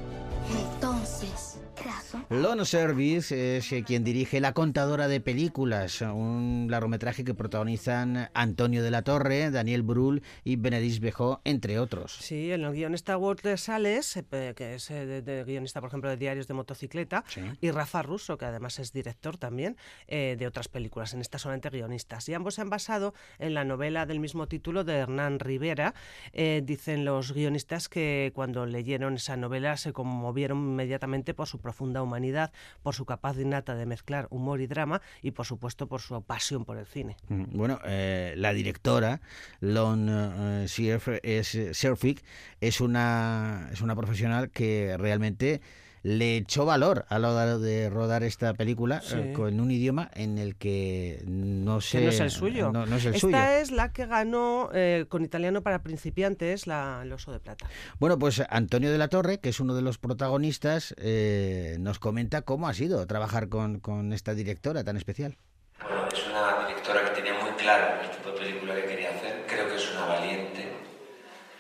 Entonces, 0.75 1.54
¿qué 1.75 1.85
razón? 1.85 2.25
Lone 2.31 2.65
Service 2.65 3.57
es 3.57 3.73
eh, 3.73 3.83
quien 3.87 4.05
dirige 4.05 4.41
La 4.41 4.53
Contadora 4.53 5.09
de 5.09 5.21
Películas, 5.21 6.01
un 6.01 6.67
largometraje 6.71 7.25
que 7.25 7.35
protagonizan 7.35 8.31
Antonio 8.35 8.83
de 8.83 8.91
la 8.91 9.03
Torre, 9.03 9.51
Daniel 9.51 9.83
Brühl 9.83 10.23
y 10.45 10.57
Benedict 10.57 11.01
Bejó, 11.03 11.41
entre 11.45 11.79
otros. 11.79 12.17
Sí, 12.21 12.51
el 12.51 12.71
guionista 12.73 13.17
Walter 13.17 13.59
Sales, 13.59 14.17
eh, 14.17 14.53
que 14.57 14.75
es 14.75 14.91
eh, 14.91 15.07
de, 15.07 15.23
de 15.23 15.45
guionista, 15.45 15.81
por 15.81 15.89
ejemplo, 15.89 16.11
de 16.11 16.17
Diarios 16.17 16.47
de 16.49 16.55
Motocicleta, 16.55 17.25
Sí. 17.29 17.41
y 17.61 17.71
Rafa 17.71 18.03
Russo, 18.03 18.39
que 18.39 18.45
además 18.45 18.79
es 18.79 18.93
director 18.93 19.37
también 19.37 19.77
eh, 20.07 20.37
de 20.39 20.47
otras 20.47 20.69
películas, 20.69 21.15
en 21.15 21.21
esta 21.21 21.39
solamente 21.39 21.71
guionistas. 21.71 22.29
Y 22.29 22.35
ambos 22.35 22.55
se 22.55 22.61
han 22.61 22.71
basado 22.71 23.15
en 23.39 23.55
la 23.55 23.65
novela 23.65 24.07
del 24.07 24.21
mismo 24.21 24.47
título 24.47 24.85
de 24.85 24.95
Hernán 24.95 25.39
Rivera. 25.41 25.95
Eh, 26.33 26.63
dicen 26.65 27.05
los 27.05 27.33
guionistas 27.33 27.89
que 27.89 28.33
cuando 28.35 28.67
leyeron 28.67 29.15
esa 29.15 29.37
novela 29.37 29.77
se 29.77 29.93
conmovieron 29.93 30.59
inmediatamente 30.59 31.35
por 31.35 31.47
su 31.49 31.59
profunda 31.75 32.03
humanidad, 32.03 32.53
por 32.85 32.95
su 32.95 33.05
capacidad 33.05 33.45
innata 33.45 33.75
de 33.75 33.85
mezclar 33.85 34.29
humor 34.31 34.61
y 34.61 34.69
drama 34.69 35.03
y, 35.23 35.33
por 35.33 35.45
supuesto, 35.45 35.89
por 35.89 36.01
su 36.01 36.23
pasión 36.23 36.65
por 36.65 36.79
el 36.79 36.87
cine. 36.87 37.17
Mm, 37.29 37.45
Bueno, 37.57 37.81
eh, 37.85 38.35
la 38.37 38.53
directora, 38.53 39.21
Lon 39.61 40.09
eh, 40.09 40.67
Sierf- 40.69 41.19
es, 41.25 41.77
Serfik, 41.77 42.23
es 42.61 42.81
una, 42.81 43.69
es 43.73 43.81
una 43.81 43.97
profesional 43.97 44.51
que 44.51 44.95
realmente 44.99 45.61
le 46.05 46.37
echó 46.37 46.65
valor 46.67 47.07
a 47.09 47.19
la 47.19 47.33
hora 47.33 47.59
de 47.59 47.89
rodar 47.91 48.23
esta 48.25 48.53
película 48.55 49.01
Sí. 49.01 49.15
eh, 49.17 49.33
con 49.35 49.59
un 49.59 49.71
idioma 49.71 50.11
en 50.15 50.37
el 50.39 50.55
que 50.55 51.23
no 51.27 51.81
sé 51.81 51.99
que 51.99 52.05
no 52.05 52.11
es 52.11 52.21
el 52.21 52.31
suyo. 52.31 52.71
no, 52.73 52.85
no 52.87 52.97
es 52.97 53.05
el 53.07 53.15
Esta 53.15 53.21
suyo. 53.27 53.39
es 53.43 53.71
la 53.73 53.93
que 53.93 54.05
ganó 54.05 54.69
eh, 54.75 55.07
con 55.09 55.25
italiano 55.25 55.63
para 55.63 55.83
principiantes 55.83 56.67
la, 56.67 57.01
el 57.03 57.13
Oso 57.13 57.33
de 57.33 57.41
Plata. 57.41 57.67
Bueno, 57.99 58.19
pues 58.19 58.43
Antonio 58.51 58.93
de 58.93 58.99
la 58.99 59.09
Torre, 59.09 59.41
que 59.41 59.49
es 59.49 59.61
uno 59.61 59.75
de 59.75 59.81
los 59.83 59.97
protagonistas, 59.99 60.95
eh, 60.99 61.79
nos 61.81 61.99
comenta 61.99 62.43
cómo 62.43 62.69
ha 62.69 62.75
sido 62.75 63.07
trabajar 63.07 63.49
con, 63.49 63.81
con 63.81 64.13
esta 64.13 64.35
directora 64.35 64.85
tan 64.85 64.99
especial. 64.99 65.39
Bueno, 65.81 66.07
es 66.13 66.27
una 66.29 66.69
directora 66.69 67.03
que 67.09 67.11
tenía 67.23 67.33
muy 67.43 67.51
claro 67.53 68.03
el 68.03 68.11
tipo 68.11 68.31
de 68.31 68.39
película 68.39 68.75
que 68.75 68.85
quería 68.85 69.09
hacer. 69.09 69.45
Creo 69.49 69.69
que 69.71 69.77
es 69.77 69.91
una 69.93 70.05
valiente 70.07 70.69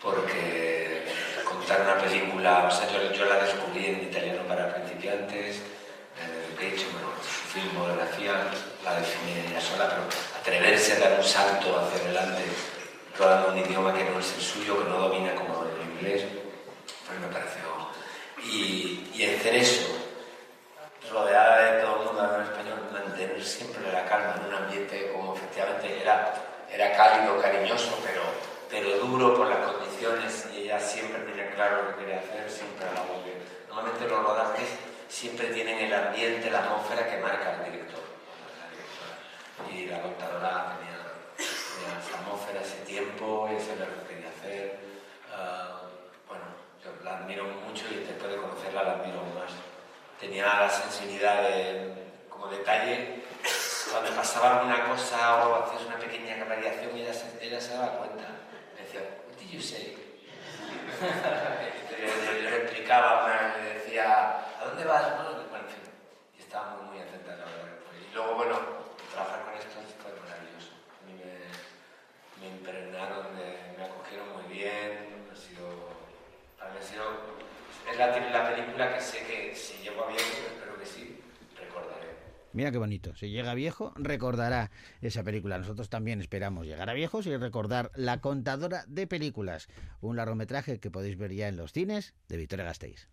porque 0.02 0.73
contar 1.64 1.80
una 1.80 1.96
película, 1.96 2.68
o 2.68 2.70
sea, 2.70 2.86
yo, 2.92 3.10
yo 3.12 3.24
la 3.24 3.36
descubrí 3.36 3.86
en 3.86 4.02
italiano 4.02 4.42
para 4.46 4.74
principiantes, 4.74 5.56
eh, 6.20 6.60
de 6.60 6.68
hecho, 6.68 6.84
bueno, 6.92 7.08
su 7.22 7.58
filmografía 7.58 8.34
la 8.84 9.00
define 9.00 9.48
ella 9.48 9.60
sola, 9.60 9.88
pero 9.88 10.02
atreverse 10.38 10.92
a 10.92 11.08
dar 11.08 11.18
un 11.18 11.24
salto 11.24 11.78
hacia 11.78 12.04
adelante 12.04 12.42
rodando 13.18 13.52
un 13.52 13.58
idioma 13.58 13.94
que 13.94 14.04
no 14.04 14.20
es 14.20 14.34
el 14.34 14.42
suyo, 14.42 14.82
que 14.82 14.90
no 14.90 15.08
domina 15.08 15.34
como 15.34 15.64
el 15.64 15.90
inglés, 15.90 16.24
pues 17.06 17.18
me 17.18 17.28
pareció... 17.28 17.62
Y, 18.44 19.08
y 19.14 19.24
hacer 19.24 19.54
eso, 19.54 19.96
rodeada 21.10 21.76
de 21.76 21.80
todo 21.80 21.92
el 21.92 22.06
mundo 22.06 22.20
hablando 22.20 22.50
español, 22.50 22.78
mantener 22.92 23.42
siempre 23.42 23.90
la 23.90 24.04
calma 24.04 24.34
en 24.36 24.48
un 24.48 24.54
ambiente 24.54 25.12
como 25.12 25.34
efectivamente 25.34 26.02
era, 26.02 26.34
era 26.70 26.92
cálido, 26.92 27.40
cariñoso, 27.40 27.98
pero, 28.04 28.20
pero 28.68 28.98
duro 28.98 29.34
por 29.34 29.48
las 29.48 29.60
condiciones 29.60 29.93
y 30.52 30.62
ella 30.62 30.78
siempre 30.78 31.22
tenía 31.22 31.50
claro 31.54 31.82
lo 31.82 31.88
que 31.90 32.04
quería 32.04 32.20
hacer, 32.20 32.50
siempre 32.50 32.84
la 32.86 33.02
bien. 33.24 33.38
Normalmente 33.68 34.06
los 34.06 34.22
rodajes 34.22 34.68
siempre 35.08 35.46
tienen 35.48 35.78
el 35.78 35.94
ambiente, 35.94 36.50
la 36.50 36.60
atmósfera 36.60 37.08
que 37.08 37.18
marca 37.18 37.56
el 37.64 37.72
director. 37.72 38.02
Y 39.72 39.86
la 39.86 40.02
contadora 40.02 40.76
tenía, 40.76 41.00
tenía 41.38 41.98
esa 41.98 42.18
atmósfera, 42.18 42.60
ese 42.60 42.76
tiempo, 42.84 43.48
y 43.50 43.56
eso 43.56 43.72
era 43.72 43.86
lo 43.86 44.02
que 44.02 44.14
quería 44.14 44.28
hacer. 44.28 44.78
Ah, 45.32 45.80
bueno, 46.28 46.44
yo 46.84 47.02
la 47.02 47.18
admiro 47.18 47.44
mucho 47.44 47.86
y 47.90 48.04
después 48.04 48.30
de 48.30 48.36
conocerla 48.36 48.82
la 48.82 48.92
admiro 48.92 49.22
más 49.34 49.52
tenía 50.20 50.44
la 50.46 50.70
sensibilidad 50.70 51.42
de, 51.42 51.92
como 52.28 52.48
detalle, 52.48 53.22
cuando 53.90 54.10
pasaba 54.14 54.58
alguna 54.58 54.84
cosa 54.88 55.46
o 55.46 55.64
hacías 55.64 55.86
una 55.86 55.98
pequeña 55.98 56.44
variación, 56.44 56.96
ella 56.96 57.12
se, 57.12 57.44
ella 57.44 57.60
se 57.60 57.74
daba 57.74 57.98
cuenta. 57.98 58.33
You 59.54 59.60
say? 59.60 60.03
Mira 82.54 82.70
qué 82.70 82.78
bonito. 82.78 83.16
Si 83.16 83.30
llega 83.30 83.52
viejo, 83.54 83.92
recordará 83.96 84.70
esa 85.02 85.24
película. 85.24 85.58
Nosotros 85.58 85.88
también 85.90 86.20
esperamos 86.20 86.66
llegar 86.66 86.88
a 86.88 86.94
viejos 86.94 87.26
y 87.26 87.36
recordar 87.36 87.90
La 87.96 88.20
Contadora 88.20 88.84
de 88.86 89.08
Películas, 89.08 89.66
un 90.00 90.14
largometraje 90.14 90.78
que 90.78 90.92
podéis 90.92 91.18
ver 91.18 91.34
ya 91.34 91.48
en 91.48 91.56
los 91.56 91.72
cines 91.72 92.14
de 92.28 92.36
Victoria 92.36 92.64
Gasteiz. 92.64 93.08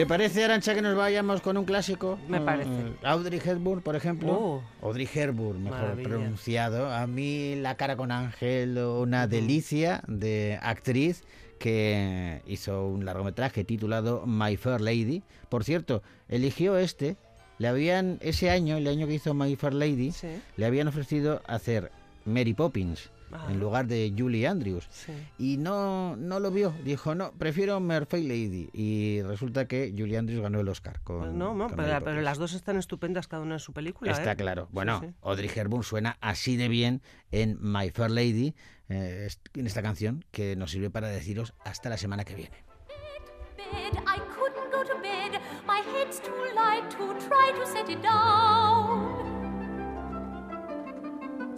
¿Te 0.00 0.06
parece, 0.06 0.42
Arancha, 0.46 0.74
que 0.74 0.80
nos 0.80 0.96
vayamos 0.96 1.42
con 1.42 1.58
un 1.58 1.66
clásico? 1.66 2.18
Me 2.26 2.38
Eh, 2.38 2.40
parece. 2.40 2.70
Audrey 3.02 3.38
Hepburn, 3.44 3.82
por 3.82 3.96
ejemplo. 3.96 4.32
Oh. 4.32 4.62
Audrey 4.80 5.06
Hepburn, 5.12 5.62
mejor 5.62 5.78
Maravilla. 5.80 6.08
pronunciado. 6.08 6.90
A 6.90 7.06
mí, 7.06 7.54
La 7.56 7.74
cara 7.76 7.96
con 7.98 8.10
Ángel, 8.10 8.78
una 8.78 9.26
delicia 9.26 10.02
de 10.08 10.58
actriz 10.62 11.22
que 11.58 12.40
hizo 12.46 12.86
un 12.86 13.04
largometraje 13.04 13.62
titulado 13.62 14.24
My 14.26 14.56
Fair 14.56 14.80
Lady. 14.80 15.22
Por 15.50 15.64
cierto, 15.64 16.02
eligió 16.30 16.78
este. 16.78 17.18
Le 17.58 17.68
habían, 17.68 18.16
ese 18.22 18.48
año, 18.48 18.78
el 18.78 18.86
año 18.88 19.06
que 19.06 19.12
hizo 19.12 19.34
My 19.34 19.54
Fair 19.54 19.74
Lady, 19.74 20.12
Sí. 20.12 20.28
le 20.56 20.64
habían 20.64 20.88
ofrecido 20.88 21.42
hacer 21.46 21.92
Mary 22.24 22.54
Poppins 22.54 23.10
En 23.48 23.60
lugar 23.60 23.86
de 23.86 24.12
Julie 24.16 24.46
Andrews. 24.46 24.88
Sí. 24.90 25.12
Y 25.38 25.56
no, 25.56 26.16
no 26.16 26.40
lo 26.40 26.50
vio. 26.50 26.74
Dijo, 26.84 27.14
no, 27.14 27.32
prefiero 27.32 27.80
My 27.80 28.04
Fair 28.06 28.24
Lady. 28.24 28.70
Y 28.72 29.22
resulta 29.22 29.66
que 29.66 29.94
Julie 29.96 30.18
Andrews 30.18 30.40
ganó 30.42 30.60
el 30.60 30.68
Oscar. 30.68 31.00
Con, 31.02 31.38
No, 31.38 31.54
no, 31.54 31.68
con 31.68 31.76
pero, 31.76 32.04
pero 32.04 32.20
las 32.22 32.38
dos 32.38 32.52
están 32.54 32.76
estupendas 32.76 33.28
cada 33.28 33.42
una 33.42 33.54
en 33.54 33.60
su 33.60 33.72
película. 33.72 34.12
Está 34.12 34.32
¿eh? 34.32 34.36
claro. 34.36 34.68
Bueno, 34.72 35.00
Sí, 35.00 35.06
sí. 35.06 35.14
Audrey 35.22 35.50
Hepburn 35.54 35.82
suena 35.82 36.16
así 36.20 36.56
de 36.56 36.68
bien 36.68 37.02
en 37.30 37.58
My 37.60 37.90
Fair 37.90 38.10
Lady, 38.10 38.54
eh, 38.88 39.28
en 39.54 39.66
esta 39.66 39.82
canción, 39.82 40.24
que 40.30 40.56
nos 40.56 40.72
sirve 40.72 40.90
para 40.90 41.08
deciros 41.08 41.54
hasta 41.64 41.88
la 41.88 41.96
semana 41.96 42.24
que 42.24 42.34
viene. 42.34 42.70
bed. 43.70 44.02
I 44.06 44.18
couldn't 44.34 44.70
go 44.72 44.82
to 44.82 45.00
bed. 45.00 45.40
My 45.66 45.80
head's 45.92 46.18
too 46.20 46.42
light 46.54 46.90
to 46.90 47.14
try 47.28 47.52
to 47.58 47.66
set 47.66 47.88
it 47.88 48.02
down. 48.02 49.09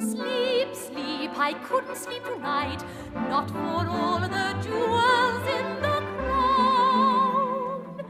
Sleep, 0.03 0.75
sleep, 0.75 1.31
I 1.39 1.53
couldn't 1.69 1.97
sleep 1.97 2.25
tonight, 2.25 2.83
not 3.15 3.49
for 3.49 3.87
all 3.89 4.19
the 4.19 4.57
jewels 4.61 5.47
in 5.47 5.81
the 5.81 6.03
crown. 6.19 8.05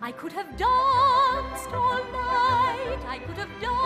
I 0.00 0.12
could 0.12 0.32
have 0.32 0.56
danced 0.56 1.72
all 1.74 2.02
night, 2.10 3.04
I 3.06 3.18
could 3.26 3.36
have 3.36 3.50
danced. 3.60 3.85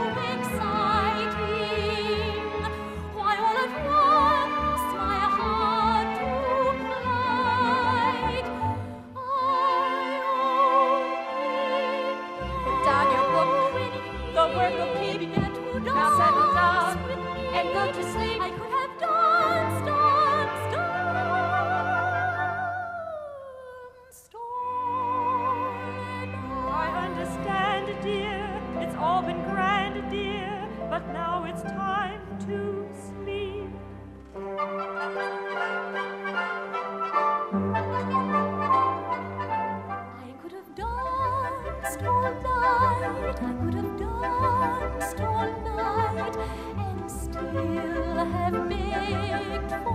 danced 41.81 42.03
all 42.03 42.21
night, 42.21 43.41
I 43.41 43.53
could 43.53 43.73
have 43.73 43.97
danced 43.97 45.19
all 45.21 45.51
night, 45.63 46.37
and 46.77 47.11
still 47.11 48.25
have 48.25 48.69
begged 48.69 49.71
for 49.83 49.93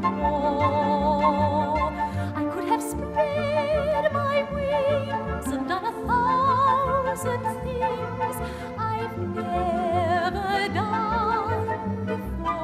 more. 0.00 1.92
I 2.34 2.44
could 2.52 2.68
have 2.68 2.82
spread 2.82 4.12
my 4.12 4.42
wings 4.52 5.46
and 5.52 5.68
done 5.68 5.84
a 5.84 5.92
thousand 6.06 7.42
things 7.62 8.36
I've 8.78 9.18
never 9.18 10.68
done 10.74 12.04
before. 12.06 12.56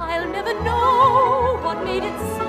I'll 0.00 0.28
never 0.30 0.54
know 0.62 1.58
what 1.62 1.84
made 1.84 2.04
it 2.04 2.18
so. 2.36 2.41